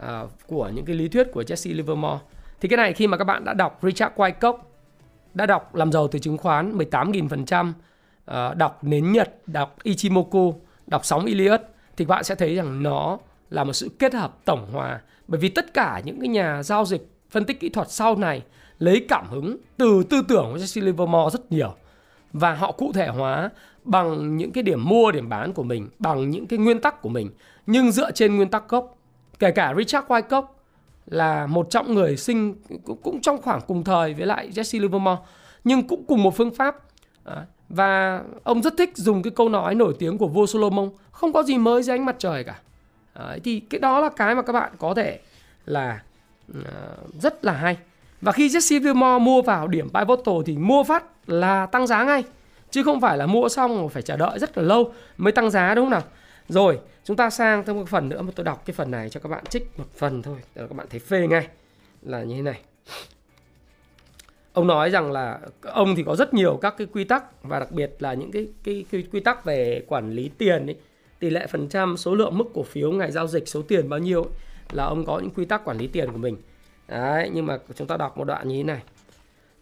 uh, 0.02 0.30
của 0.46 0.70
những 0.74 0.84
cái 0.84 0.96
lý 0.96 1.08
thuyết 1.08 1.28
của 1.32 1.42
Jesse 1.42 1.76
Livermore. 1.76 2.18
Thì 2.60 2.68
cái 2.68 2.76
này 2.76 2.92
khi 2.92 3.06
mà 3.06 3.16
các 3.16 3.24
bạn 3.24 3.44
đã 3.44 3.54
đọc 3.54 3.78
Richard 3.82 4.14
Wyckoff, 4.16 4.58
đã 5.34 5.46
đọc 5.46 5.74
làm 5.74 5.92
giàu 5.92 6.08
từ 6.08 6.18
chứng 6.18 6.38
khoán 6.38 6.78
18.000%, 6.78 7.68
uh, 7.68 7.74
ờ, 8.24 8.54
đọc 8.54 8.84
nến 8.84 9.12
Nhật, 9.12 9.34
đọc 9.46 9.76
Ichimoku, 9.82 10.60
đọc 10.86 11.04
sóng 11.04 11.26
Iliad 11.26 11.60
thì 11.96 12.04
các 12.04 12.08
bạn 12.08 12.24
sẽ 12.24 12.34
thấy 12.34 12.54
rằng 12.54 12.82
nó 12.82 13.18
là 13.50 13.64
một 13.64 13.72
sự 13.72 13.90
kết 13.98 14.14
hợp 14.14 14.44
tổng 14.44 14.66
hòa, 14.72 15.00
bởi 15.28 15.40
vì 15.40 15.48
tất 15.48 15.74
cả 15.74 16.02
những 16.04 16.20
cái 16.20 16.28
nhà 16.28 16.62
giao 16.62 16.84
dịch 16.84 17.10
phân 17.30 17.44
tích 17.44 17.60
kỹ 17.60 17.68
thuật 17.68 17.90
sau 17.90 18.16
này 18.16 18.42
lấy 18.78 19.06
cảm 19.08 19.28
hứng 19.28 19.56
từ 19.76 20.02
tư 20.10 20.22
tưởng 20.28 20.48
của 20.52 20.58
Jesse 20.58 20.84
Livermore 20.84 21.38
rất 21.38 21.52
nhiều. 21.52 21.74
Và 22.32 22.54
họ 22.54 22.72
cụ 22.72 22.92
thể 22.92 23.08
hóa 23.08 23.50
bằng 23.84 24.36
những 24.36 24.52
cái 24.52 24.62
điểm 24.62 24.88
mua, 24.88 25.12
điểm 25.12 25.28
bán 25.28 25.52
của 25.52 25.62
mình, 25.62 25.88
bằng 25.98 26.30
những 26.30 26.46
cái 26.46 26.58
nguyên 26.58 26.80
tắc 26.80 27.02
của 27.02 27.08
mình. 27.08 27.30
Nhưng 27.66 27.92
dựa 27.92 28.10
trên 28.10 28.36
nguyên 28.36 28.50
tắc 28.50 28.68
gốc, 28.68 28.98
kể 29.38 29.50
cả 29.50 29.74
Richard 29.78 30.06
Wyckoff 30.06 30.44
là 31.06 31.46
một 31.46 31.66
trong 31.70 31.94
người 31.94 32.16
sinh 32.16 32.54
cũng 33.02 33.20
trong 33.20 33.42
khoảng 33.42 33.60
cùng 33.66 33.84
thời 33.84 34.14
với 34.14 34.26
lại 34.26 34.50
Jesse 34.54 34.80
Livermore, 34.80 35.22
nhưng 35.64 35.88
cũng 35.88 36.04
cùng 36.08 36.22
một 36.22 36.36
phương 36.36 36.54
pháp. 36.54 36.76
Và 37.68 38.22
ông 38.42 38.62
rất 38.62 38.74
thích 38.78 38.96
dùng 38.96 39.22
cái 39.22 39.30
câu 39.30 39.48
nói 39.48 39.74
nổi 39.74 39.94
tiếng 39.98 40.18
của 40.18 40.28
vua 40.28 40.46
Solomon, 40.46 40.90
không 41.10 41.32
có 41.32 41.42
gì 41.42 41.58
mới 41.58 41.82
dưới 41.82 41.96
ánh 41.96 42.04
mặt 42.04 42.16
trời 42.18 42.44
cả. 42.44 42.60
Đấy, 43.18 43.40
thì 43.44 43.60
cái 43.60 43.78
đó 43.78 44.00
là 44.00 44.08
cái 44.16 44.34
mà 44.34 44.42
các 44.42 44.52
bạn 44.52 44.72
có 44.78 44.94
thể 44.94 45.18
là 45.66 46.02
uh, 46.58 46.64
rất 47.20 47.44
là 47.44 47.52
hay. 47.52 47.76
Và 48.20 48.32
khi 48.32 48.48
Jesse 48.48 48.74
Livermore 48.74 49.18
mua 49.24 49.42
vào 49.42 49.68
điểm 49.68 49.88
pivotal 49.88 50.34
thì 50.46 50.56
mua 50.56 50.84
phát 50.84 51.04
là 51.26 51.66
tăng 51.66 51.86
giá 51.86 52.04
ngay 52.04 52.24
chứ 52.70 52.82
không 52.82 53.00
phải 53.00 53.18
là 53.18 53.26
mua 53.26 53.48
xong 53.48 53.88
phải 53.88 54.02
chờ 54.02 54.16
đợi 54.16 54.38
rất 54.38 54.58
là 54.58 54.64
lâu 54.64 54.92
mới 55.16 55.32
tăng 55.32 55.50
giá 55.50 55.74
đúng 55.74 55.84
không 55.84 55.90
nào? 55.90 56.02
Rồi 56.48 56.78
chúng 57.04 57.16
ta 57.16 57.30
sang 57.30 57.64
thêm 57.64 57.76
một 57.76 57.88
phần 57.88 58.08
nữa 58.08 58.22
mà 58.22 58.32
tôi 58.34 58.44
đọc 58.44 58.62
cái 58.66 58.74
phần 58.74 58.90
này 58.90 59.10
cho 59.10 59.20
các 59.20 59.28
bạn 59.28 59.44
trích 59.46 59.78
một 59.78 59.84
phần 59.96 60.22
thôi 60.22 60.36
để 60.54 60.62
các 60.68 60.76
bạn 60.76 60.86
thấy 60.90 61.00
phê 61.00 61.26
ngay 61.26 61.48
là 62.02 62.22
như 62.22 62.34
thế 62.34 62.42
này. 62.42 62.60
Ông 64.52 64.66
nói 64.66 64.90
rằng 64.90 65.12
là 65.12 65.38
ông 65.62 65.94
thì 65.96 66.02
có 66.02 66.16
rất 66.16 66.34
nhiều 66.34 66.58
các 66.62 66.74
cái 66.78 66.86
quy 66.92 67.04
tắc 67.04 67.42
và 67.42 67.58
đặc 67.58 67.72
biệt 67.72 67.96
là 67.98 68.14
những 68.14 68.32
cái 68.32 68.48
cái, 68.64 68.84
cái 68.90 69.04
quy 69.12 69.20
tắc 69.20 69.44
về 69.44 69.84
quản 69.88 70.10
lý 70.10 70.30
tiền 70.38 70.66
ấy 70.66 70.76
tỷ 71.18 71.30
lệ 71.30 71.46
phần 71.46 71.68
trăm 71.68 71.96
số 71.96 72.14
lượng 72.14 72.38
mức 72.38 72.44
cổ 72.54 72.62
phiếu 72.62 72.92
ngày 72.92 73.10
giao 73.10 73.26
dịch 73.26 73.48
số 73.48 73.62
tiền 73.62 73.88
bao 73.88 73.98
nhiêu 73.98 74.22
ấy, 74.22 74.32
là 74.72 74.84
ông 74.84 75.04
có 75.04 75.18
những 75.18 75.30
quy 75.30 75.44
tắc 75.44 75.64
quản 75.64 75.78
lý 75.78 75.86
tiền 75.86 76.12
của 76.12 76.18
mình. 76.18 76.36
Đấy 76.88 77.30
nhưng 77.34 77.46
mà 77.46 77.58
chúng 77.74 77.86
ta 77.86 77.96
đọc 77.96 78.18
một 78.18 78.24
đoạn 78.24 78.48
như 78.48 78.56
thế 78.56 78.62
này. 78.62 78.82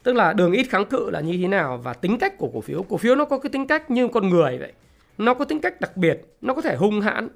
Tức 0.03 0.13
là 0.13 0.33
đường 0.33 0.53
ít 0.53 0.65
kháng 0.65 0.85
cự 0.85 1.11
là 1.11 1.21
như 1.21 1.39
thế 1.43 1.49
nào 1.49 1.81
và 1.83 1.93
tính 1.93 2.19
cách 2.19 2.39
của 2.39 2.51
cổ 2.55 2.61
phiếu? 2.61 2.83
Cổ 2.83 2.97
phiếu 2.97 3.15
nó 3.15 3.25
có 3.25 3.39
cái 3.39 3.51
tính 3.51 3.67
cách 3.67 3.91
như 3.91 4.09
con 4.09 4.29
người 4.29 4.59
vậy. 4.59 4.73
Nó 5.19 5.35
có 5.35 5.45
tính 5.45 5.61
cách 5.61 5.81
đặc 5.81 5.97
biệt 5.97 6.21
nó 6.41 6.55
có 6.55 6.63
thể 6.63 6.77
hung 6.77 7.01
hãn 7.01 7.29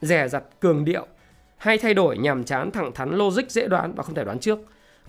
rẻ 0.00 0.28
rặt 0.28 0.44
cường 0.60 0.84
điệu 0.84 1.06
hay 1.56 1.78
thay 1.78 1.94
đổi 1.94 2.18
nhàm 2.18 2.44
chán 2.44 2.70
thẳng 2.70 2.92
thắn 2.92 3.14
logic 3.14 3.50
dễ 3.50 3.66
đoán 3.68 3.94
và 3.94 4.02
không 4.02 4.14
thể 4.14 4.24
đoán 4.24 4.38
trước. 4.38 4.58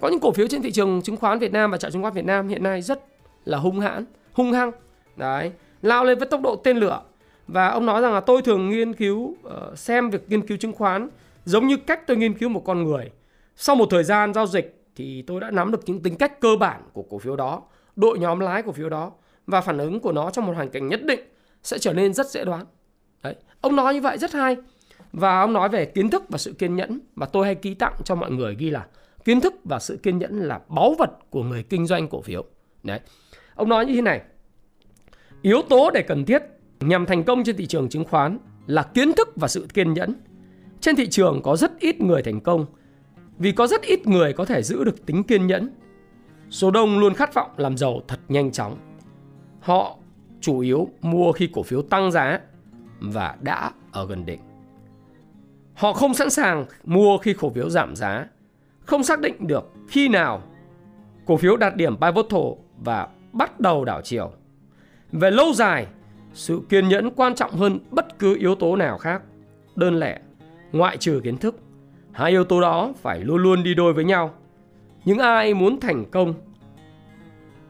Có 0.02 0.08
những 0.08 0.20
cổ 0.20 0.32
phiếu 0.32 0.48
trên 0.48 0.62
thị 0.62 0.72
trường 0.72 1.02
chứng 1.02 1.18
khoán 1.18 1.40
Việt 1.40 1.52
Nam 1.52 1.72
và 1.72 1.78
chợ 1.78 1.92
chứng 1.92 2.02
khoán 2.02 2.14
Việt 2.14 2.26
Nam 2.26 2.48
hiện 2.48 2.64
nay 2.64 2.82
rất 2.82 3.04
là 3.46 3.58
hung 3.58 3.80
hãn 3.80 4.06
hung 4.34 4.52
hăng. 4.52 4.72
Đấy 5.16 5.52
lao 5.82 6.06
lên 6.06 6.20
với 6.20 6.28
tốc 6.28 6.42
độ 6.42 6.56
tên 6.56 6.78
lửa 6.78 7.02
và 7.48 7.68
ông 7.68 7.86
nói 7.86 8.02
rằng 8.02 8.14
là 8.14 8.20
tôi 8.20 8.42
thường 8.42 8.70
nghiên 8.70 8.94
cứu 8.94 9.18
uh, 9.20 9.78
xem 9.78 10.10
việc 10.10 10.30
nghiên 10.30 10.48
cứu 10.48 10.58
chứng 10.58 10.74
khoán 10.74 11.10
Giống 11.46 11.68
như 11.68 11.78
cách 11.78 12.08
tôi 12.08 12.18
nghiên 12.18 12.38
cứu 12.38 12.50
một 12.50 12.62
con 12.66 12.84
người. 12.84 13.12
Sau 13.56 13.76
một 13.76 13.88
thời 13.90 14.04
gian 14.04 14.34
giao 14.34 14.48
dịch 14.48 14.84
thì 14.96 15.22
tôi 15.22 15.42
đã 15.42 15.52
nắm 15.52 15.72
được 15.72 15.80
những 15.86 16.04
tính 16.04 16.16
cách 16.16 16.40
cơ 16.40 16.56
bản 16.60 16.82
của 16.94 17.04
cổ 17.10 17.20
phiếu 17.20 17.36
đó, 17.36 17.62
đội 17.96 18.20
nhóm 18.20 18.40
lái 18.40 18.62
cổ 18.62 18.72
phiếu 18.72 18.90
đó 18.90 19.12
và 19.48 19.62
phản 19.62 19.78
ứng 19.78 20.00
của 20.00 20.12
nó 20.12 20.30
trong 20.30 20.46
một 20.46 20.54
hoàn 20.56 20.70
cảnh 20.70 20.88
nhất 20.88 21.04
định 21.04 21.20
sẽ 21.64 21.78
trở 21.78 21.94
nên 21.94 22.14
rất 22.14 22.28
dễ 22.28 22.46
đoán. 22.46 22.66
Đấy. 23.24 23.36
Ông 23.62 23.76
nói 23.76 23.94
như 23.94 24.02
vậy 24.02 24.18
rất 24.18 24.34
hay. 24.34 24.58
Và 25.14 25.42
ông 25.42 25.54
nói 25.54 25.70
về 25.70 25.86
kiến 25.86 26.10
thức 26.10 26.24
và 26.30 26.38
sự 26.38 26.54
kiên 26.54 26.76
nhẫn 26.76 27.00
mà 27.16 27.26
tôi 27.26 27.46
hay 27.46 27.56
ký 27.56 27.74
tặng 27.74 27.94
cho 28.04 28.16
mọi 28.16 28.32
người 28.32 28.56
ghi 28.56 28.70
là 28.70 28.88
kiến 29.26 29.42
thức 29.42 29.54
và 29.64 29.80
sự 29.80 30.00
kiên 30.04 30.18
nhẫn 30.18 30.40
là 30.40 30.60
báu 30.68 30.96
vật 31.00 31.10
của 31.30 31.44
người 31.44 31.64
kinh 31.64 31.86
doanh 31.86 32.08
cổ 32.08 32.22
phiếu. 32.22 32.46
Đấy. 32.84 33.00
Ông 33.56 33.70
nói 33.70 33.86
như 33.86 33.96
thế 33.96 34.02
này. 34.02 34.22
Yếu 35.42 35.62
tố 35.62 35.92
để 35.92 36.02
cần 36.02 36.26
thiết 36.26 36.44
nhằm 36.88 37.06
thành 37.06 37.24
công 37.24 37.44
trên 37.44 37.58
thị 37.58 37.66
trường 37.66 37.90
chứng 37.90 38.06
khoán 38.06 38.38
là 38.68 38.84
kiến 38.84 39.14
thức 39.14 39.30
và 39.36 39.48
sự 39.48 39.68
kiên 39.74 39.94
nhẫn. 39.94 40.14
Trên 40.82 40.96
thị 40.96 41.08
trường 41.08 41.42
có 41.44 41.56
rất 41.56 41.80
ít 41.80 42.02
người 42.02 42.22
thành 42.22 42.42
công 42.42 42.66
vì 43.38 43.52
có 43.52 43.68
rất 43.68 43.82
ít 43.82 44.08
người 44.08 44.34
có 44.34 44.46
thể 44.46 44.64
giữ 44.64 44.84
được 44.84 45.06
tính 45.06 45.24
kiên 45.24 45.48
nhẫn. 45.48 45.70
Số 46.50 46.72
đông 46.72 47.00
luôn 47.00 47.14
khát 47.14 47.34
vọng 47.34 47.50
làm 47.58 47.78
giàu 47.78 48.02
thật 48.08 48.20
nhanh 48.28 48.52
chóng. 48.52 48.78
Họ 49.60 49.98
chủ 50.42 50.60
yếu 50.60 50.90
mua 51.02 51.32
khi 51.32 51.50
cổ 51.54 51.64
phiếu 51.64 51.82
tăng 51.82 52.12
giá 52.12 52.40
và 53.00 53.36
đã 53.42 53.72
ở 53.92 54.06
gần 54.08 54.26
đỉnh. 54.26 54.40
Họ 55.74 55.94
không 55.94 56.14
sẵn 56.14 56.30
sàng 56.30 56.66
mua 56.84 57.18
khi 57.18 57.34
cổ 57.34 57.50
phiếu 57.50 57.70
giảm 57.70 57.96
giá, 57.96 58.26
không 58.80 59.04
xác 59.04 59.20
định 59.20 59.48
được 59.48 59.72
khi 59.88 60.08
nào 60.08 60.42
cổ 61.26 61.38
phiếu 61.38 61.58
đạt 61.58 61.76
điểm 61.76 61.98
pivotal 61.98 62.42
và 62.78 63.08
bắt 63.32 63.60
đầu 63.60 63.86
đảo 63.86 64.02
chiều. 64.04 64.32
Về 65.12 65.32
lâu 65.32 65.54
dài, 65.54 65.88
sự 66.36 66.62
kiên 66.70 66.88
nhẫn 66.88 67.10
quan 67.16 67.36
trọng 67.36 67.52
hơn 67.52 67.80
bất 67.92 68.20
cứ 68.20 68.38
yếu 68.40 68.56
tố 68.56 68.76
nào 68.76 68.98
khác. 68.98 69.22
Đơn 69.76 70.00
lẻ, 70.00 70.20
ngoại 70.72 70.98
trừ 70.98 71.22
kiến 71.24 71.38
thức, 71.38 71.60
hai 72.12 72.32
yếu 72.32 72.44
tố 72.44 72.62
đó 72.62 72.94
phải 73.02 73.20
luôn 73.20 73.44
luôn 73.44 73.64
đi 73.64 73.74
đôi 73.74 73.94
với 73.94 74.06
nhau. 74.06 74.34
Những 75.06 75.20
ai 75.20 75.54
muốn 75.54 75.80
thành 75.80 76.06
công 76.12 76.34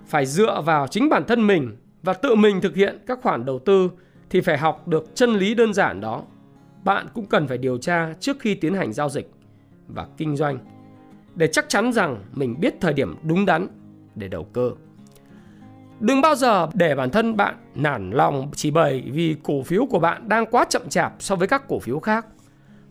phải 0.07 0.25
dựa 0.25 0.61
vào 0.65 0.87
chính 0.87 1.09
bản 1.09 1.23
thân 1.27 1.47
mình 1.47 1.75
và 2.03 2.13
tự 2.13 2.35
mình 2.35 2.61
thực 2.61 2.75
hiện 2.75 2.97
các 3.07 3.19
khoản 3.21 3.45
đầu 3.45 3.59
tư 3.59 3.91
thì 4.29 4.41
phải 4.41 4.57
học 4.57 4.87
được 4.87 5.15
chân 5.15 5.29
lý 5.29 5.53
đơn 5.53 5.73
giản 5.73 6.01
đó. 6.01 6.23
Bạn 6.83 7.07
cũng 7.13 7.25
cần 7.25 7.47
phải 7.47 7.57
điều 7.57 7.77
tra 7.77 8.13
trước 8.19 8.39
khi 8.39 8.55
tiến 8.55 8.73
hành 8.73 8.93
giao 8.93 9.09
dịch 9.09 9.31
và 9.87 10.07
kinh 10.17 10.35
doanh 10.35 10.57
để 11.35 11.47
chắc 11.47 11.69
chắn 11.69 11.93
rằng 11.93 12.23
mình 12.33 12.59
biết 12.59 12.73
thời 12.81 12.93
điểm 12.93 13.15
đúng 13.23 13.45
đắn 13.45 13.67
để 14.15 14.27
đầu 14.27 14.43
cơ. 14.43 14.71
Đừng 15.99 16.21
bao 16.21 16.35
giờ 16.35 16.67
để 16.73 16.95
bản 16.95 17.09
thân 17.09 17.37
bạn 17.37 17.55
nản 17.75 18.11
lòng 18.11 18.51
chỉ 18.55 18.71
bởi 18.71 19.03
vì 19.11 19.35
cổ 19.43 19.63
phiếu 19.63 19.85
của 19.85 19.99
bạn 19.99 20.29
đang 20.29 20.45
quá 20.45 20.65
chậm 20.69 20.89
chạp 20.89 21.13
so 21.19 21.35
với 21.35 21.47
các 21.47 21.67
cổ 21.67 21.79
phiếu 21.79 21.99
khác. 21.99 22.25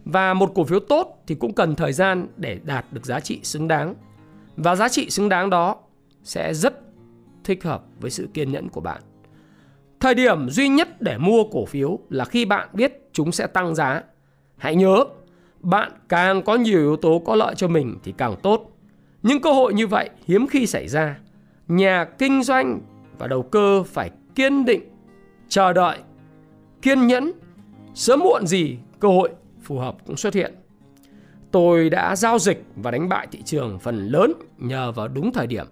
Và 0.05 0.35
một 0.35 0.53
cổ 0.55 0.65
phiếu 0.65 0.81
tốt 0.81 1.23
thì 1.27 1.35
cũng 1.35 1.55
cần 1.55 1.75
thời 1.75 1.93
gian 1.93 2.27
để 2.37 2.59
đạt 2.65 2.87
được 2.91 3.05
giá 3.05 3.21
trị 3.21 3.41
xứng 3.43 3.69
đáng. 3.69 3.95
Và 4.57 4.77
giá 4.77 4.89
trị 4.89 5.11
xứng 5.11 5.29
đáng 5.29 5.51
đó 5.51 5.77
sẽ 6.25 6.55
rất 6.55 6.81
thích 7.45 7.65
hợp 7.65 7.85
với 8.01 8.11
sự 8.11 8.29
kiên 8.35 8.53
nhẫn 8.53 8.69
của 8.69 8.81
bạn. 8.81 9.03
Thời 10.01 10.15
điểm 10.15 10.51
duy 10.51 10.69
nhất 10.69 11.03
để 11.03 11.19
mua 11.19 11.45
cổ 11.53 11.65
phiếu 11.65 11.99
là 12.11 12.25
khi 12.25 12.45
bạn 12.45 12.69
biết 12.73 13.09
chúng 13.13 13.33
sẽ 13.33 13.47
tăng 13.47 13.75
giá. 13.75 14.03
Hãy 14.57 14.77
nhớ, 14.77 15.05
bạn 15.61 15.93
càng 16.09 16.43
có 16.43 16.55
nhiều 16.55 16.79
yếu 16.79 16.97
tố 16.97 17.23
có 17.27 17.35
lợi 17.35 17.55
cho 17.55 17.69
mình 17.69 17.99
thì 18.05 18.15
càng 18.19 18.37
tốt. 18.43 18.71
Nhưng 19.23 19.41
cơ 19.41 19.53
hội 19.53 19.75
như 19.75 19.87
vậy 19.87 20.11
hiếm 20.27 20.47
khi 20.47 20.67
xảy 20.67 20.89
ra. 20.89 21.19
Nhà 21.69 22.05
kinh 22.05 22.43
doanh 22.43 22.81
và 23.19 23.27
đầu 23.27 23.43
cơ 23.43 23.83
phải 23.83 24.11
kiên 24.35 24.65
định, 24.65 24.83
chờ 25.49 25.73
đợi, 25.73 25.99
kiên 26.83 27.07
nhẫn. 27.07 27.33
Sớm 27.95 28.21
muộn 28.21 28.47
gì 28.47 28.79
cơ 29.01 29.09
hội 29.09 29.31
phù 29.63 29.79
hợp 29.79 29.97
cũng 30.07 30.17
xuất 30.17 30.35
hiện. 30.35 30.55
Tôi 31.51 31.91
đã 31.91 32.17
giao 32.17 32.39
dịch 32.39 32.65
và 32.77 32.91
đánh 32.91 33.09
bại 33.09 33.27
thị 33.31 33.43
trường 33.43 33.79
phần 33.79 34.09
lớn 34.09 34.33
nhờ 34.59 34.93
vào 34.93 35.09
đúng 35.09 35.33
thời 35.33 35.47
điểm. 35.47 35.67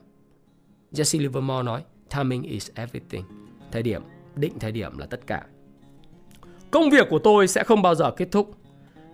Jesse 0.93 1.21
Livermore 1.21 1.63
nói, 1.63 1.83
timing 2.17 2.43
is 2.43 2.71
everything. 2.75 3.25
Thời 3.71 3.83
điểm, 3.83 4.03
định 4.35 4.53
thời 4.59 4.73
điểm 4.73 4.99
là 4.99 5.07
tất 5.07 5.27
cả. 5.27 5.43
Công 6.71 6.91
việc 6.91 7.07
của 7.11 7.19
tôi 7.19 7.49
sẽ 7.49 7.65
không 7.65 7.83
bao 7.83 7.95
giờ 7.95 8.11
kết 8.11 8.29
thúc. 8.31 8.55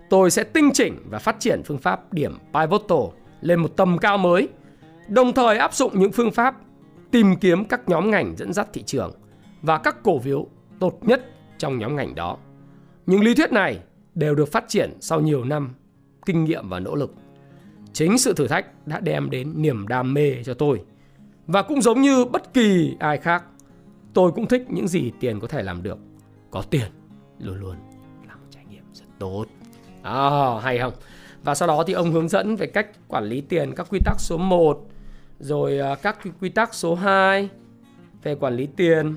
Tôi 0.09 0.31
sẽ 0.31 0.43
tinh 0.43 0.69
chỉnh 0.73 0.97
và 1.09 1.19
phát 1.19 1.35
triển 1.39 1.61
phương 1.65 1.77
pháp 1.77 2.13
điểm 2.13 2.37
pivotal 2.53 2.99
lên 3.41 3.59
một 3.59 3.77
tầm 3.77 3.97
cao 3.97 4.17
mới, 4.17 4.47
đồng 5.07 5.33
thời 5.33 5.57
áp 5.57 5.73
dụng 5.73 5.99
những 5.99 6.11
phương 6.11 6.31
pháp 6.31 6.55
tìm 7.11 7.35
kiếm 7.35 7.65
các 7.65 7.89
nhóm 7.89 8.11
ngành 8.11 8.35
dẫn 8.37 8.53
dắt 8.53 8.67
thị 8.73 8.83
trường 8.83 9.11
và 9.61 9.77
các 9.77 10.03
cổ 10.03 10.19
phiếu 10.19 10.47
tốt 10.79 10.99
nhất 11.01 11.25
trong 11.57 11.77
nhóm 11.77 11.95
ngành 11.95 12.15
đó. 12.15 12.37
Những 13.05 13.21
lý 13.21 13.35
thuyết 13.35 13.51
này 13.51 13.79
đều 14.15 14.35
được 14.35 14.51
phát 14.51 14.65
triển 14.67 14.97
sau 14.99 15.21
nhiều 15.21 15.43
năm 15.43 15.73
kinh 16.25 16.43
nghiệm 16.43 16.69
và 16.69 16.79
nỗ 16.79 16.95
lực. 16.95 17.13
Chính 17.93 18.17
sự 18.17 18.33
thử 18.33 18.47
thách 18.47 18.87
đã 18.87 18.99
đem 18.99 19.29
đến 19.29 19.61
niềm 19.61 19.87
đam 19.87 20.13
mê 20.13 20.43
cho 20.43 20.53
tôi. 20.53 20.81
Và 21.47 21.61
cũng 21.61 21.81
giống 21.81 22.01
như 22.01 22.25
bất 22.25 22.53
kỳ 22.53 22.95
ai 22.99 23.17
khác, 23.17 23.43
tôi 24.13 24.31
cũng 24.31 24.47
thích 24.47 24.65
những 24.69 24.87
gì 24.87 25.11
tiền 25.19 25.39
có 25.39 25.47
thể 25.47 25.63
làm 25.63 25.83
được. 25.83 25.97
Có 26.51 26.61
tiền 26.61 26.91
luôn 27.39 27.59
luôn 27.59 27.75
là 28.27 28.35
một 28.35 28.47
trải 28.49 28.65
nghiệm 28.69 28.83
rất 28.93 29.05
tốt. 29.19 29.45
À, 30.03 30.59
hay 30.61 30.79
không? 30.79 30.93
Và 31.43 31.55
sau 31.55 31.67
đó 31.67 31.83
thì 31.87 31.93
ông 31.93 32.11
hướng 32.11 32.29
dẫn 32.29 32.55
về 32.55 32.67
cách 32.67 32.87
quản 33.07 33.23
lý 33.23 33.41
tiền 33.41 33.73
các 33.75 33.87
quy 33.89 33.99
tắc 34.05 34.15
số 34.19 34.37
1 34.37 34.87
rồi 35.39 35.79
à, 35.79 35.95
các 35.95 36.17
quy 36.41 36.49
tắc 36.49 36.73
số 36.73 36.95
2 36.95 37.49
về 38.23 38.35
quản 38.35 38.55
lý 38.55 38.67
tiền. 38.75 39.15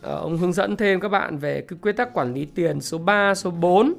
Ờ, 0.00 0.16
ông 0.16 0.36
hướng 0.36 0.52
dẫn 0.52 0.76
thêm 0.76 1.00
các 1.00 1.08
bạn 1.08 1.38
về 1.38 1.64
cái 1.68 1.78
quy 1.82 1.92
tắc 1.92 2.14
quản 2.14 2.34
lý 2.34 2.44
tiền 2.44 2.80
số 2.80 2.98
3, 2.98 3.34
số 3.34 3.50
4, 3.50 3.94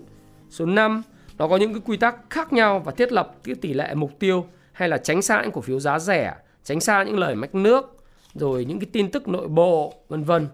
số 0.50 0.66
5. 0.66 1.04
Nó 1.38 1.48
có 1.48 1.58
những 1.58 1.74
cái 1.74 1.82
quy 1.86 1.98
tắc 1.98 2.16
khác 2.30 2.54
nhau 2.54 2.80
và 2.80 2.92
thiết 2.92 3.12
lập 3.12 3.36
cái 3.44 3.56
tỷ 3.56 3.74
lệ 3.74 3.96
mục 3.96 4.20
tiêu 4.20 4.46
hay 4.72 4.90
là 4.90 4.98
tránh 4.98 5.22
xa 5.22 5.42
những 5.42 5.52
cổ 5.52 5.62
phiếu 5.62 5.80
giá 5.80 6.00
rẻ, 6.00 6.36
tránh 6.64 6.80
xa 6.80 7.04
những 7.04 7.20
lời 7.20 7.36
mách 7.36 7.56
nước, 7.56 8.04
rồi 8.34 8.66
những 8.66 8.80
cái 8.80 8.90
tin 8.94 9.12
tức 9.12 9.28
nội 9.28 9.48
bộ, 9.48 9.94
vân 10.08 10.24
vân. 10.24 10.48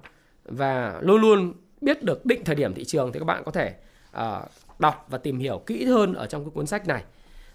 Và 0.45 0.99
luôn 1.01 1.21
luôn 1.21 1.53
biết 1.81 2.03
được 2.03 2.25
định 2.25 2.43
thời 2.45 2.55
điểm 2.55 2.73
thị 2.73 2.85
trường 2.85 3.11
thì 3.11 3.19
các 3.19 3.25
bạn 3.25 3.43
có 3.43 3.51
thể 3.51 3.73
uh, 4.17 4.21
đọc 4.79 5.05
và 5.09 5.17
tìm 5.17 5.39
hiểu 5.39 5.61
kỹ 5.65 5.85
hơn 5.85 6.13
ở 6.13 6.27
trong 6.27 6.43
cái 6.43 6.51
cuốn 6.53 6.65
sách 6.65 6.87
này. 6.87 7.03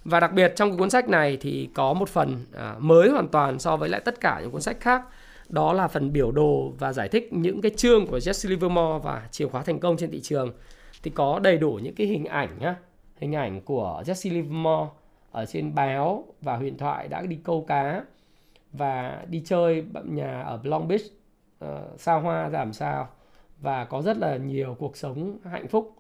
Và 0.05 0.21
đặc 0.21 0.33
biệt 0.33 0.53
trong 0.57 0.71
cái 0.71 0.79
cuốn 0.79 0.91
sách 0.91 1.09
này 1.09 1.37
thì 1.41 1.69
có 1.75 1.93
một 1.93 2.09
phần 2.09 2.45
à, 2.57 2.77
mới 2.79 3.11
hoàn 3.11 3.29
toàn 3.29 3.59
so 3.59 3.77
với 3.77 3.89
lại 3.89 4.01
tất 4.05 4.21
cả 4.21 4.41
những 4.41 4.51
cuốn 4.51 4.61
sách 4.61 4.77
khác. 4.81 5.03
Đó 5.49 5.73
là 5.73 5.89
phần 5.89 6.13
biểu 6.13 6.33
đồ 6.33 6.73
và 6.79 6.93
giải 6.93 7.09
thích 7.09 7.29
những 7.33 7.61
cái 7.61 7.71
chương 7.77 8.07
của 8.07 8.19
Jesse 8.19 8.51
Livermore 8.51 8.99
và 9.03 9.29
chìa 9.31 9.49
khóa 9.49 9.63
thành 9.63 9.79
công 9.79 9.97
trên 9.97 10.11
thị 10.11 10.21
trường. 10.21 10.53
Thì 11.03 11.11
có 11.11 11.39
đầy 11.39 11.59
đủ 11.59 11.81
những 11.83 11.95
cái 11.95 12.07
hình 12.07 12.25
ảnh 12.25 12.59
nhá. 12.61 12.77
Hình 13.17 13.35
ảnh 13.35 13.61
của 13.61 14.03
Jesse 14.07 14.33
Livermore 14.33 14.91
ở 15.33 15.47
trên 15.47 15.75
báo 15.75 16.25
và 16.41 16.57
huyền 16.57 16.79
thoại 16.79 17.09
đã 17.09 17.23
đi 17.23 17.39
câu 17.45 17.65
cá 17.69 18.03
và 18.73 19.25
đi 19.29 19.43
chơi 19.45 19.85
nhà 20.05 20.43
ở 20.43 20.61
Long 20.63 20.89
Beach 20.89 21.03
ờ, 21.59 21.89
uh, 21.95 22.01
sao 22.01 22.21
hoa 22.21 22.51
giảm 22.51 22.73
sao 22.73 23.09
và 23.61 23.85
có 23.85 24.03
rất 24.03 24.17
là 24.19 24.37
nhiều 24.37 24.77
cuộc 24.79 24.97
sống 24.97 25.39
hạnh 25.45 25.69
phúc 25.69 25.97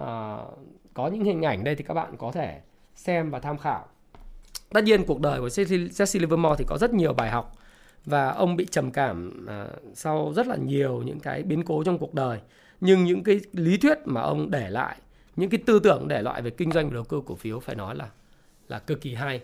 uh, 0.00 0.06
có 0.94 1.08
những 1.12 1.24
hình 1.24 1.42
ảnh 1.42 1.64
đây 1.64 1.74
thì 1.74 1.84
các 1.84 1.94
bạn 1.94 2.16
có 2.18 2.32
thể 2.32 2.60
xem 2.98 3.30
và 3.30 3.38
tham 3.38 3.58
khảo. 3.58 3.86
Tất 4.72 4.84
nhiên 4.84 5.04
cuộc 5.04 5.20
đời 5.20 5.40
của 5.40 5.46
Jesse 5.48 6.20
Livermore 6.20 6.54
thì 6.58 6.64
có 6.68 6.78
rất 6.78 6.94
nhiều 6.94 7.12
bài 7.12 7.30
học 7.30 7.52
và 8.04 8.30
ông 8.30 8.56
bị 8.56 8.66
trầm 8.70 8.90
cảm 8.90 9.46
à, 9.48 9.66
sau 9.94 10.32
rất 10.36 10.46
là 10.46 10.56
nhiều 10.56 11.02
những 11.02 11.20
cái 11.20 11.42
biến 11.42 11.62
cố 11.64 11.84
trong 11.84 11.98
cuộc 11.98 12.14
đời. 12.14 12.40
Nhưng 12.80 13.04
những 13.04 13.22
cái 13.24 13.40
lý 13.52 13.76
thuyết 13.76 13.98
mà 14.04 14.20
ông 14.20 14.50
để 14.50 14.70
lại, 14.70 14.96
những 15.36 15.50
cái 15.50 15.60
tư 15.66 15.78
tưởng 15.78 16.08
để 16.08 16.22
lại 16.22 16.42
về 16.42 16.50
kinh 16.50 16.72
doanh 16.72 16.88
và 16.88 16.94
đầu 16.94 17.04
cơ 17.04 17.20
cổ 17.26 17.34
phiếu 17.34 17.60
phải 17.60 17.76
nói 17.76 17.94
là 17.94 18.08
là 18.68 18.78
cực 18.78 19.00
kỳ 19.00 19.14
hay. 19.14 19.40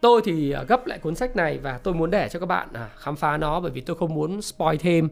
Tôi 0.00 0.20
thì 0.24 0.50
à, 0.50 0.62
gấp 0.68 0.86
lại 0.86 0.98
cuốn 0.98 1.14
sách 1.14 1.36
này 1.36 1.58
và 1.58 1.78
tôi 1.78 1.94
muốn 1.94 2.10
để 2.10 2.28
cho 2.28 2.40
các 2.40 2.46
bạn 2.46 2.68
à, 2.72 2.90
khám 2.96 3.16
phá 3.16 3.36
nó 3.36 3.60
bởi 3.60 3.70
vì 3.70 3.80
tôi 3.80 3.96
không 3.96 4.14
muốn 4.14 4.42
spoil 4.42 4.76
thêm 4.76 5.08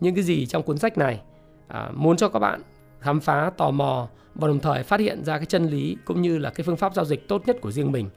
những 0.00 0.14
cái 0.14 0.24
gì 0.24 0.46
trong 0.46 0.62
cuốn 0.62 0.78
sách 0.78 0.98
này. 0.98 1.20
À, 1.68 1.90
muốn 1.94 2.16
cho 2.16 2.28
các 2.28 2.38
bạn 2.38 2.62
khám 3.00 3.20
phá 3.20 3.50
tò 3.56 3.70
mò 3.70 4.08
và 4.34 4.48
đồng 4.48 4.60
thời 4.60 4.82
phát 4.82 5.00
hiện 5.00 5.24
ra 5.24 5.36
cái 5.36 5.46
chân 5.46 5.66
lý 5.66 5.96
cũng 6.04 6.22
như 6.22 6.38
là 6.38 6.50
cái 6.50 6.64
phương 6.64 6.76
pháp 6.76 6.94
giao 6.94 7.04
dịch 7.04 7.28
tốt 7.28 7.42
nhất 7.46 7.56
của 7.60 7.70
riêng 7.70 7.92
mình. 7.92 8.10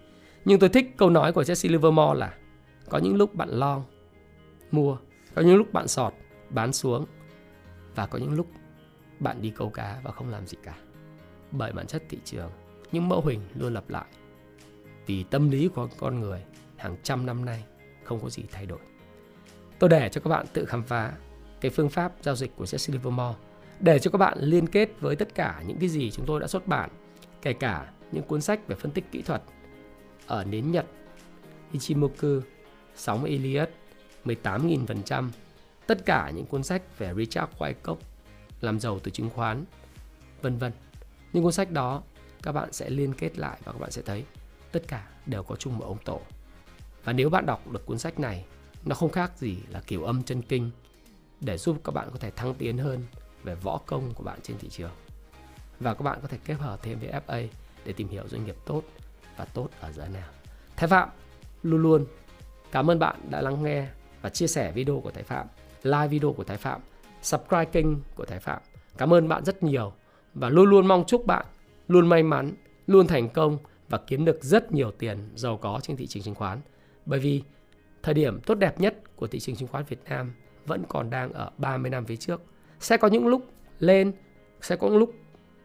Nhưng 0.45 0.59
tôi 0.59 0.69
thích 0.69 0.97
câu 0.97 1.09
nói 1.09 1.33
của 1.33 1.41
Jesse 1.41 1.71
Livermore 1.71 2.19
là 2.19 2.33
có 2.89 2.97
những 2.97 3.15
lúc 3.15 3.35
bạn 3.35 3.49
long 3.49 3.83
mua, 4.71 4.97
có 5.35 5.41
những 5.41 5.55
lúc 5.55 5.73
bạn 5.73 5.87
sọt 5.87 6.13
bán 6.49 6.73
xuống 6.73 7.05
và 7.95 8.07
có 8.07 8.19
những 8.19 8.33
lúc 8.33 8.47
bạn 9.19 9.41
đi 9.41 9.49
câu 9.49 9.69
cá 9.69 9.99
và 10.03 10.11
không 10.11 10.29
làm 10.29 10.47
gì 10.47 10.57
cả. 10.63 10.75
Bởi 11.51 11.71
bản 11.71 11.87
chất 11.87 12.03
thị 12.09 12.17
trường, 12.25 12.51
những 12.91 13.09
mẫu 13.09 13.21
hình 13.25 13.39
luôn 13.55 13.73
lặp 13.73 13.89
lại. 13.89 14.05
Vì 15.05 15.23
tâm 15.23 15.49
lý 15.49 15.67
của 15.67 15.87
con 15.97 16.19
người 16.19 16.43
hàng 16.77 16.95
trăm 17.03 17.25
năm 17.25 17.45
nay 17.45 17.63
không 18.03 18.19
có 18.19 18.29
gì 18.29 18.43
thay 18.51 18.65
đổi. 18.65 18.79
Tôi 19.79 19.89
để 19.89 20.09
cho 20.09 20.21
các 20.21 20.29
bạn 20.29 20.45
tự 20.53 20.65
khám 20.65 20.83
phá 20.83 21.13
cái 21.61 21.71
phương 21.71 21.89
pháp 21.89 22.13
giao 22.21 22.35
dịch 22.35 22.55
của 22.55 22.65
Jesse 22.65 22.93
Livermore 22.93 23.35
để 23.81 23.99
cho 23.99 24.11
các 24.11 24.17
bạn 24.17 24.37
liên 24.41 24.67
kết 24.67 24.89
với 24.99 25.15
tất 25.15 25.35
cả 25.35 25.63
những 25.67 25.77
cái 25.79 25.89
gì 25.89 26.11
chúng 26.11 26.25
tôi 26.25 26.39
đã 26.39 26.47
xuất 26.47 26.67
bản, 26.67 26.89
kể 27.41 27.53
cả 27.53 27.91
những 28.11 28.23
cuốn 28.23 28.41
sách 28.41 28.67
về 28.67 28.75
phân 28.75 28.91
tích 28.91 29.11
kỹ 29.11 29.21
thuật 29.21 29.41
ở 30.27 30.43
nến 30.43 30.71
Nhật, 30.71 30.85
Ichimoku, 31.71 32.39
sóng 32.95 33.23
Elliott, 33.23 33.69
18.000%, 34.25 35.29
tất 35.87 36.05
cả 36.05 36.31
những 36.35 36.45
cuốn 36.45 36.63
sách 36.63 36.99
về 36.99 37.13
Richard 37.17 37.53
Wyckoff, 37.57 37.95
làm 38.61 38.79
giàu 38.79 38.99
từ 38.99 39.11
chứng 39.11 39.29
khoán, 39.29 39.65
vân 40.41 40.57
vân. 40.57 40.71
Những 41.33 41.43
cuốn 41.43 41.53
sách 41.53 41.71
đó 41.71 42.03
các 42.43 42.51
bạn 42.51 42.73
sẽ 42.73 42.89
liên 42.89 43.13
kết 43.13 43.37
lại 43.37 43.59
và 43.63 43.71
các 43.71 43.79
bạn 43.79 43.91
sẽ 43.91 44.01
thấy 44.01 44.23
tất 44.71 44.87
cả 44.87 45.07
đều 45.25 45.43
có 45.43 45.55
chung 45.55 45.77
một 45.77 45.85
ông 45.85 45.97
tổ. 46.05 46.21
Và 47.03 47.13
nếu 47.13 47.29
bạn 47.29 47.45
đọc 47.45 47.71
được 47.71 47.85
cuốn 47.85 47.99
sách 47.99 48.19
này, 48.19 48.45
nó 48.85 48.95
không 48.95 49.11
khác 49.11 49.31
gì 49.37 49.57
là 49.69 49.81
kiểu 49.87 50.03
âm 50.03 50.23
chân 50.23 50.41
kinh 50.41 50.71
để 51.39 51.57
giúp 51.57 51.77
các 51.83 51.91
bạn 51.91 52.09
có 52.11 52.19
thể 52.19 52.31
thăng 52.31 52.53
tiến 52.53 52.77
hơn 52.77 53.03
về 53.43 53.55
võ 53.55 53.77
công 53.85 54.13
của 54.13 54.23
bạn 54.23 54.39
trên 54.43 54.57
thị 54.57 54.69
trường. 54.69 54.91
Và 55.79 55.93
các 55.93 56.03
bạn 56.03 56.19
có 56.21 56.27
thể 56.27 56.37
kết 56.45 56.53
hợp 56.53 56.79
thêm 56.83 56.99
với 56.99 57.09
FA 57.27 57.47
để 57.85 57.93
tìm 57.93 58.07
hiểu 58.07 58.27
doanh 58.27 58.45
nghiệp 58.45 58.55
tốt 58.65 58.83
và 59.37 59.45
tốt 59.45 59.69
ở 59.79 59.91
giá 59.91 60.07
nào. 60.07 60.29
Thái 60.75 60.87
Phạm 60.87 61.09
luôn 61.63 61.81
luôn 61.81 62.05
cảm 62.71 62.91
ơn 62.91 62.99
bạn 62.99 63.15
đã 63.29 63.41
lắng 63.41 63.63
nghe 63.63 63.87
và 64.21 64.29
chia 64.29 64.47
sẻ 64.47 64.71
video 64.71 64.99
của 64.99 65.11
Thái 65.11 65.23
Phạm, 65.23 65.47
like 65.83 66.07
video 66.07 66.33
của 66.33 66.43
Thái 66.43 66.57
Phạm, 66.57 66.81
subscribe 67.21 67.65
kênh 67.65 67.87
của 68.15 68.25
Thái 68.25 68.39
Phạm. 68.39 68.61
Cảm 68.97 69.13
ơn 69.13 69.27
bạn 69.27 69.45
rất 69.45 69.63
nhiều 69.63 69.93
và 70.33 70.49
luôn 70.49 70.69
luôn 70.69 70.87
mong 70.87 71.03
chúc 71.07 71.25
bạn 71.25 71.45
luôn 71.87 72.07
may 72.07 72.23
mắn, 72.23 72.51
luôn 72.87 73.07
thành 73.07 73.29
công 73.29 73.57
và 73.89 73.97
kiếm 73.97 74.25
được 74.25 74.43
rất 74.43 74.71
nhiều 74.71 74.91
tiền 74.91 75.29
giàu 75.35 75.57
có 75.57 75.79
trên 75.83 75.97
thị 75.97 76.07
trường 76.07 76.23
chứng 76.23 76.35
khoán. 76.35 76.59
Bởi 77.05 77.19
vì 77.19 77.43
thời 78.03 78.13
điểm 78.13 78.39
tốt 78.41 78.55
đẹp 78.55 78.79
nhất 78.79 79.15
của 79.15 79.27
thị 79.27 79.39
trường 79.39 79.55
chứng 79.55 79.67
khoán 79.67 79.83
Việt 79.89 80.03
Nam 80.09 80.33
vẫn 80.65 80.83
còn 80.89 81.09
đang 81.09 81.33
ở 81.33 81.51
30 81.57 81.91
năm 81.91 82.05
phía 82.05 82.15
trước. 82.15 82.41
Sẽ 82.81 82.97
có 82.97 83.07
những 83.07 83.27
lúc 83.27 83.45
lên, 83.79 84.13
sẽ 84.61 84.75
có 84.75 84.87
những 84.87 84.97
lúc 84.97 85.13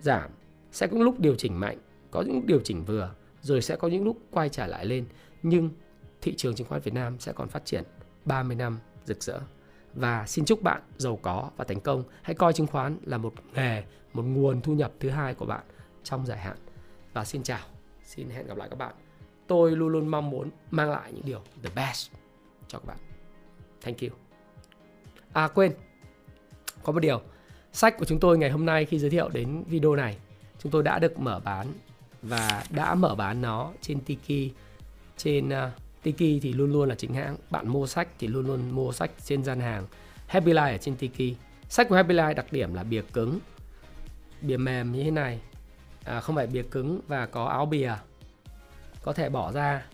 giảm, 0.00 0.30
sẽ 0.72 0.86
có 0.86 0.96
những 0.96 1.04
lúc 1.04 1.20
điều 1.20 1.34
chỉnh 1.34 1.60
mạnh, 1.60 1.78
có 2.10 2.22
những 2.22 2.46
điều 2.46 2.60
chỉnh 2.64 2.84
vừa, 2.84 3.14
rồi 3.40 3.62
sẽ 3.62 3.76
có 3.76 3.88
những 3.88 4.04
lúc 4.04 4.18
quay 4.30 4.48
trở 4.48 4.66
lại 4.66 4.86
lên. 4.86 5.06
Nhưng 5.42 5.70
thị 6.22 6.34
trường 6.36 6.54
chứng 6.54 6.66
khoán 6.66 6.80
Việt 6.80 6.94
Nam 6.94 7.18
sẽ 7.18 7.32
còn 7.32 7.48
phát 7.48 7.64
triển 7.64 7.84
30 8.24 8.56
năm 8.56 8.78
rực 9.04 9.22
rỡ. 9.22 9.40
Và 9.94 10.26
xin 10.26 10.44
chúc 10.44 10.62
bạn 10.62 10.82
giàu 10.98 11.18
có 11.22 11.50
và 11.56 11.64
thành 11.64 11.80
công. 11.80 12.04
Hãy 12.22 12.34
coi 12.34 12.52
chứng 12.52 12.66
khoán 12.66 12.98
là 13.02 13.18
một 13.18 13.32
nghề, 13.54 13.84
một 14.12 14.22
nguồn 14.22 14.60
thu 14.60 14.74
nhập 14.74 14.92
thứ 15.00 15.08
hai 15.08 15.34
của 15.34 15.46
bạn 15.46 15.64
trong 16.02 16.26
dài 16.26 16.38
hạn. 16.38 16.56
Và 17.12 17.24
xin 17.24 17.42
chào, 17.42 17.66
xin 18.04 18.28
hẹn 18.28 18.46
gặp 18.46 18.56
lại 18.56 18.68
các 18.68 18.78
bạn. 18.78 18.94
Tôi 19.46 19.76
luôn 19.76 19.88
luôn 19.88 20.08
mong 20.08 20.30
muốn 20.30 20.50
mang 20.70 20.90
lại 20.90 21.12
những 21.12 21.24
điều 21.24 21.40
the 21.62 21.70
best 21.76 22.10
cho 22.68 22.78
các 22.78 22.86
bạn. 22.86 22.98
Thank 23.80 23.98
you. 24.00 24.10
À 25.32 25.48
quên, 25.48 25.72
có 26.86 26.92
một 26.92 27.00
điều. 27.00 27.20
Sách 27.72 27.98
của 27.98 28.04
chúng 28.04 28.20
tôi 28.20 28.38
ngày 28.38 28.50
hôm 28.50 28.66
nay 28.66 28.84
khi 28.84 28.98
giới 28.98 29.10
thiệu 29.10 29.28
đến 29.28 29.64
video 29.66 29.96
này, 29.96 30.16
chúng 30.58 30.72
tôi 30.72 30.82
đã 30.82 30.98
được 30.98 31.18
mở 31.18 31.40
bán 31.44 31.66
và 32.22 32.64
đã 32.70 32.94
mở 32.94 33.14
bán 33.14 33.42
nó 33.42 33.72
trên 33.80 34.00
Tiki, 34.00 34.52
trên 35.16 35.48
uh, 35.48 35.54
Tiki 36.02 36.42
thì 36.42 36.52
luôn 36.52 36.72
luôn 36.72 36.88
là 36.88 36.94
chính 36.94 37.14
hãng. 37.14 37.36
Bạn 37.50 37.68
mua 37.68 37.86
sách 37.86 38.08
thì 38.18 38.26
luôn 38.26 38.46
luôn 38.46 38.70
mua 38.70 38.92
sách 38.92 39.10
trên 39.24 39.44
gian 39.44 39.60
hàng. 39.60 39.86
Happy 40.26 40.52
Life 40.52 40.72
ở 40.72 40.78
trên 40.78 40.96
Tiki. 40.96 41.36
Sách 41.68 41.88
của 41.88 41.96
Happy 41.96 42.14
Life 42.14 42.34
đặc 42.34 42.46
điểm 42.52 42.74
là 42.74 42.82
bìa 42.82 43.02
cứng, 43.12 43.38
bìa 44.42 44.56
mềm 44.56 44.92
như 44.92 45.04
thế 45.04 45.10
này. 45.10 45.40
À, 46.04 46.20
không 46.20 46.36
phải 46.36 46.46
bìa 46.46 46.62
cứng 46.62 47.00
và 47.08 47.26
có 47.26 47.44
áo 47.44 47.66
bìa. 47.66 47.94
Có 49.02 49.12
thể 49.12 49.28
bỏ 49.28 49.52
ra. 49.52 49.86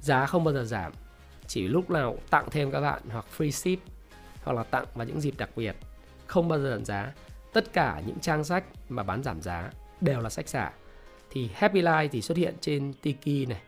Giá 0.00 0.26
không 0.26 0.44
bao 0.44 0.54
giờ 0.54 0.64
giảm. 0.64 0.92
Chỉ 1.46 1.68
lúc 1.68 1.90
nào 1.90 2.18
tặng 2.30 2.48
thêm 2.50 2.70
các 2.70 2.80
bạn 2.80 3.02
hoặc 3.10 3.24
free 3.38 3.50
ship 3.50 3.93
hoặc 4.44 4.52
là 4.52 4.62
tặng 4.62 4.86
vào 4.94 5.06
những 5.06 5.20
dịp 5.20 5.34
đặc 5.38 5.50
biệt. 5.56 5.76
Không 6.26 6.48
bao 6.48 6.58
giờ 6.58 6.70
giảm 6.70 6.84
giá. 6.84 7.12
Tất 7.52 7.72
cả 7.72 8.02
những 8.06 8.20
trang 8.20 8.44
sách 8.44 8.64
mà 8.88 9.02
bán 9.02 9.22
giảm 9.22 9.42
giá 9.42 9.70
đều 10.00 10.20
là 10.20 10.30
sách 10.30 10.48
giả. 10.48 10.72
Thì 11.30 11.50
Happy 11.54 11.82
Life 11.82 12.08
thì 12.12 12.22
xuất 12.22 12.38
hiện 12.38 12.54
trên 12.60 12.92
Tiki 13.02 13.48
này, 13.48 13.62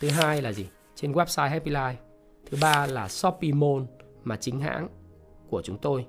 thứ 0.00 0.08
hai 0.08 0.42
là 0.42 0.52
gì 0.52 0.66
trên 0.94 1.12
website 1.12 1.48
Happy 1.48 1.70
Life 1.70 1.94
thứ 2.50 2.58
ba 2.60 2.86
là 2.86 3.08
Shopee 3.08 3.52
Mall 3.52 3.82
mà 4.24 4.36
chính 4.36 4.60
hãng 4.60 4.88
của 5.50 5.62
chúng 5.62 5.78
tôi 5.78 6.06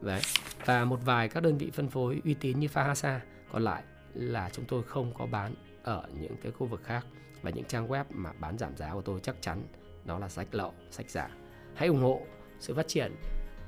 Đấy. 0.00 0.20
và 0.64 0.84
một 0.84 1.00
vài 1.04 1.28
các 1.28 1.42
đơn 1.42 1.58
vị 1.58 1.70
phân 1.70 1.88
phối 1.88 2.20
uy 2.24 2.34
tín 2.34 2.60
như 2.60 2.68
Fahasa 2.74 3.18
còn 3.52 3.62
lại 3.62 3.82
là 4.14 4.50
chúng 4.52 4.64
tôi 4.64 4.82
không 4.82 5.12
có 5.18 5.26
bán 5.26 5.54
ở 5.82 6.08
những 6.20 6.36
cái 6.42 6.52
khu 6.52 6.66
vực 6.66 6.80
khác 6.84 7.06
và 7.42 7.50
những 7.50 7.64
trang 7.64 7.88
web 7.88 8.04
mà 8.10 8.32
bán 8.40 8.58
giảm 8.58 8.76
giá 8.76 8.92
của 8.92 9.02
tôi 9.02 9.20
chắc 9.22 9.36
chắn 9.40 9.62
nó 10.04 10.18
là 10.18 10.28
sách 10.28 10.48
lậu 10.52 10.72
sách 10.90 11.10
giả 11.10 11.30
hãy 11.74 11.88
ủng 11.88 12.02
hộ 12.02 12.20
sự 12.60 12.74
phát 12.74 12.88
triển 12.88 13.16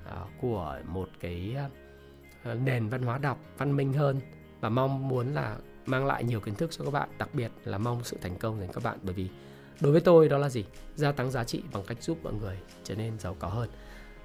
à, 0.07 0.17
của 0.41 0.79
một 0.87 1.09
cái 1.21 1.55
à, 1.57 1.69
à, 2.43 2.55
nền 2.55 2.89
văn 2.89 3.03
hóa 3.03 3.19
đọc 3.19 3.39
văn 3.59 3.77
minh 3.77 3.93
hơn 3.93 4.21
và 4.61 4.69
mong 4.69 5.09
muốn 5.09 5.35
là 5.35 5.57
mang 5.87 6.07
lại 6.07 6.25
nhiều 6.25 6.41
kiến 6.41 6.55
thức 6.55 6.71
cho 6.71 6.85
các 6.85 6.91
bạn, 6.91 7.09
đặc 7.19 7.29
biệt 7.33 7.51
là 7.65 7.79
mong 7.79 8.05
sự 8.05 8.17
thành 8.21 8.37
công 8.39 8.61
đến 8.61 8.71
các 8.73 8.85
bạn. 8.85 8.99
Bởi 9.03 9.15
vì 9.15 9.29
đối 9.81 9.93
với 9.93 10.01
tôi 10.01 10.29
đó 10.29 10.39
là 10.39 10.49
gì? 10.49 10.65
Gia 10.95 11.13
tăng 11.13 11.31
giá 11.31 11.45
trị 11.45 11.63
bằng 11.73 11.83
cách 11.87 12.03
giúp 12.03 12.19
mọi 12.23 12.33
người 12.33 12.59
trở 12.85 12.95
nên 12.95 13.19
giàu 13.19 13.37
có 13.39 13.49
hơn. 13.49 13.69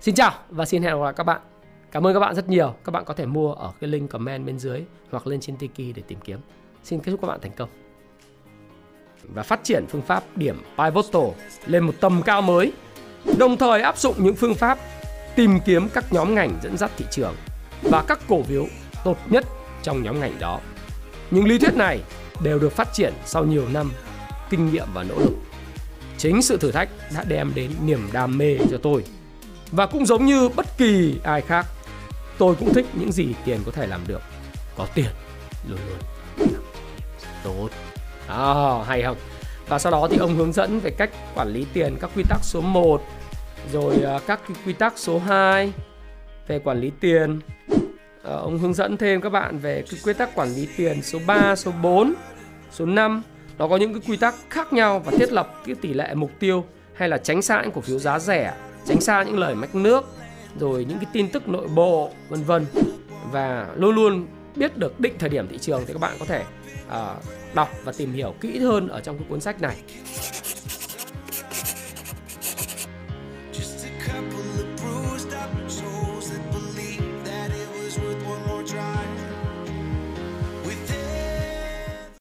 Xin 0.01 0.15
chào 0.15 0.31
và 0.49 0.65
xin 0.65 0.83
hẹn 0.83 0.93
gặp 0.93 1.03
lại 1.03 1.13
các 1.15 1.23
bạn. 1.23 1.41
Cảm 1.91 2.07
ơn 2.07 2.13
các 2.13 2.19
bạn 2.19 2.35
rất 2.35 2.49
nhiều. 2.49 2.75
Các 2.83 2.91
bạn 2.91 3.05
có 3.05 3.13
thể 3.13 3.25
mua 3.25 3.53
ở 3.53 3.71
cái 3.79 3.89
link 3.89 4.09
comment 4.09 4.45
bên 4.45 4.59
dưới 4.59 4.83
hoặc 5.11 5.27
lên 5.27 5.39
trên 5.39 5.57
tiki 5.57 5.95
để 5.95 6.03
tìm 6.07 6.19
kiếm. 6.19 6.39
Xin 6.83 6.99
chúc 6.99 7.21
các 7.21 7.27
bạn 7.27 7.39
thành 7.41 7.51
công. 7.51 7.69
Và 9.23 9.43
phát 9.43 9.59
triển 9.63 9.85
phương 9.89 10.01
pháp 10.01 10.23
điểm 10.35 10.61
pivotal 10.77 11.31
lên 11.65 11.83
một 11.83 11.93
tầm 11.99 12.21
cao 12.25 12.41
mới 12.41 12.73
đồng 13.37 13.57
thời 13.57 13.81
áp 13.81 13.97
dụng 13.97 14.15
những 14.17 14.35
phương 14.35 14.55
pháp 14.55 14.77
tìm 15.35 15.59
kiếm 15.65 15.89
các 15.89 16.13
nhóm 16.13 16.35
ngành 16.35 16.59
dẫn 16.63 16.77
dắt 16.77 16.91
thị 16.97 17.05
trường 17.11 17.35
và 17.81 18.03
các 18.07 18.19
cổ 18.27 18.43
phiếu 18.43 18.65
tốt 19.03 19.17
nhất 19.29 19.45
trong 19.83 20.03
nhóm 20.03 20.19
ngành 20.19 20.39
đó 20.39 20.59
những 21.31 21.45
lý 21.45 21.57
thuyết 21.57 21.75
này 21.75 21.99
đều 22.41 22.59
được 22.59 22.71
phát 22.71 22.93
triển 22.93 23.13
sau 23.25 23.45
nhiều 23.45 23.67
năm 23.73 23.91
kinh 24.49 24.71
nghiệm 24.71 24.87
và 24.93 25.03
nỗ 25.03 25.19
lực. 25.19 25.33
Chính 26.17 26.41
sự 26.41 26.57
thử 26.57 26.71
thách 26.71 26.89
đã 27.15 27.23
đem 27.27 27.51
đến 27.55 27.71
niềm 27.85 28.09
đam 28.13 28.37
mê 28.37 28.57
cho 28.71 28.77
tôi. 28.77 29.03
Và 29.71 29.85
cũng 29.85 30.05
giống 30.05 30.25
như 30.25 30.49
bất 30.49 30.77
kỳ 30.77 31.19
ai 31.23 31.41
khác, 31.41 31.65
tôi 32.37 32.55
cũng 32.55 32.73
thích 32.73 32.85
những 32.93 33.11
gì 33.11 33.27
tiền 33.45 33.59
có 33.65 33.71
thể 33.71 33.87
làm 33.87 34.01
được. 34.07 34.21
Có 34.77 34.87
tiền 34.95 35.09
luôn 35.69 35.79
luôn 35.87 35.97
tốt. 37.43 37.69
À, 38.27 38.83
hay 38.87 39.01
không? 39.01 39.17
Và 39.67 39.79
sau 39.79 39.91
đó 39.91 40.07
thì 40.11 40.17
ông 40.17 40.35
hướng 40.35 40.53
dẫn 40.53 40.79
về 40.79 40.91
cách 40.91 41.09
quản 41.35 41.47
lý 41.47 41.65
tiền 41.73 41.95
các 42.01 42.09
quy 42.15 42.23
tắc 42.29 42.39
số 42.43 42.61
1 42.61 43.01
rồi 43.71 44.03
à, 44.03 44.19
các 44.27 44.39
quy 44.65 44.73
tắc 44.73 44.93
số 44.95 45.19
2 45.19 45.73
về 46.47 46.59
quản 46.59 46.79
lý 46.79 46.91
tiền. 46.99 47.39
Ờ, 48.23 48.37
ông 48.37 48.57
hướng 48.57 48.73
dẫn 48.73 48.97
thêm 48.97 49.21
các 49.21 49.29
bạn 49.29 49.57
về 49.57 49.83
cái 49.91 49.99
quy 50.03 50.13
tắc 50.13 50.35
quản 50.35 50.55
lý 50.55 50.67
tiền 50.77 51.01
số 51.01 51.19
3, 51.27 51.55
số 51.55 51.71
4, 51.81 52.13
số 52.71 52.85
5 52.85 53.23
nó 53.57 53.67
có 53.67 53.77
những 53.77 53.93
cái 53.93 54.01
quy 54.07 54.17
tắc 54.17 54.35
khác 54.49 54.73
nhau 54.73 54.99
và 54.99 55.11
thiết 55.11 55.31
lập 55.31 55.53
cái 55.65 55.75
tỷ 55.81 55.93
lệ 55.93 56.13
mục 56.13 56.31
tiêu 56.39 56.65
hay 56.93 57.09
là 57.09 57.17
tránh 57.17 57.41
xa 57.41 57.61
những 57.61 57.71
cổ 57.71 57.81
phiếu 57.81 57.99
giá 57.99 58.19
rẻ, 58.19 58.53
tránh 58.85 59.01
xa 59.01 59.23
những 59.23 59.39
lời 59.39 59.55
mách 59.55 59.75
nước, 59.75 60.05
rồi 60.59 60.85
những 60.89 60.97
cái 60.97 61.07
tin 61.13 61.29
tức 61.29 61.47
nội 61.47 61.67
bộ 61.67 62.11
vân 62.29 62.43
vân. 62.43 62.65
Và 63.31 63.67
luôn 63.75 63.95
luôn 63.95 64.27
biết 64.55 64.77
được 64.77 64.99
định 64.99 65.13
thời 65.19 65.29
điểm 65.29 65.47
thị 65.47 65.57
trường 65.57 65.83
thì 65.87 65.93
các 65.93 65.99
bạn 65.99 66.15
có 66.19 66.25
thể 66.25 66.43
uh, 66.87 67.23
đọc 67.55 67.69
và 67.83 67.91
tìm 67.97 68.13
hiểu 68.13 68.35
kỹ 68.41 68.59
hơn 68.59 68.87
ở 68.87 69.01
trong 69.01 69.17
cái 69.17 69.25
cuốn 69.29 69.41
sách 69.41 69.61
này. 69.61 69.75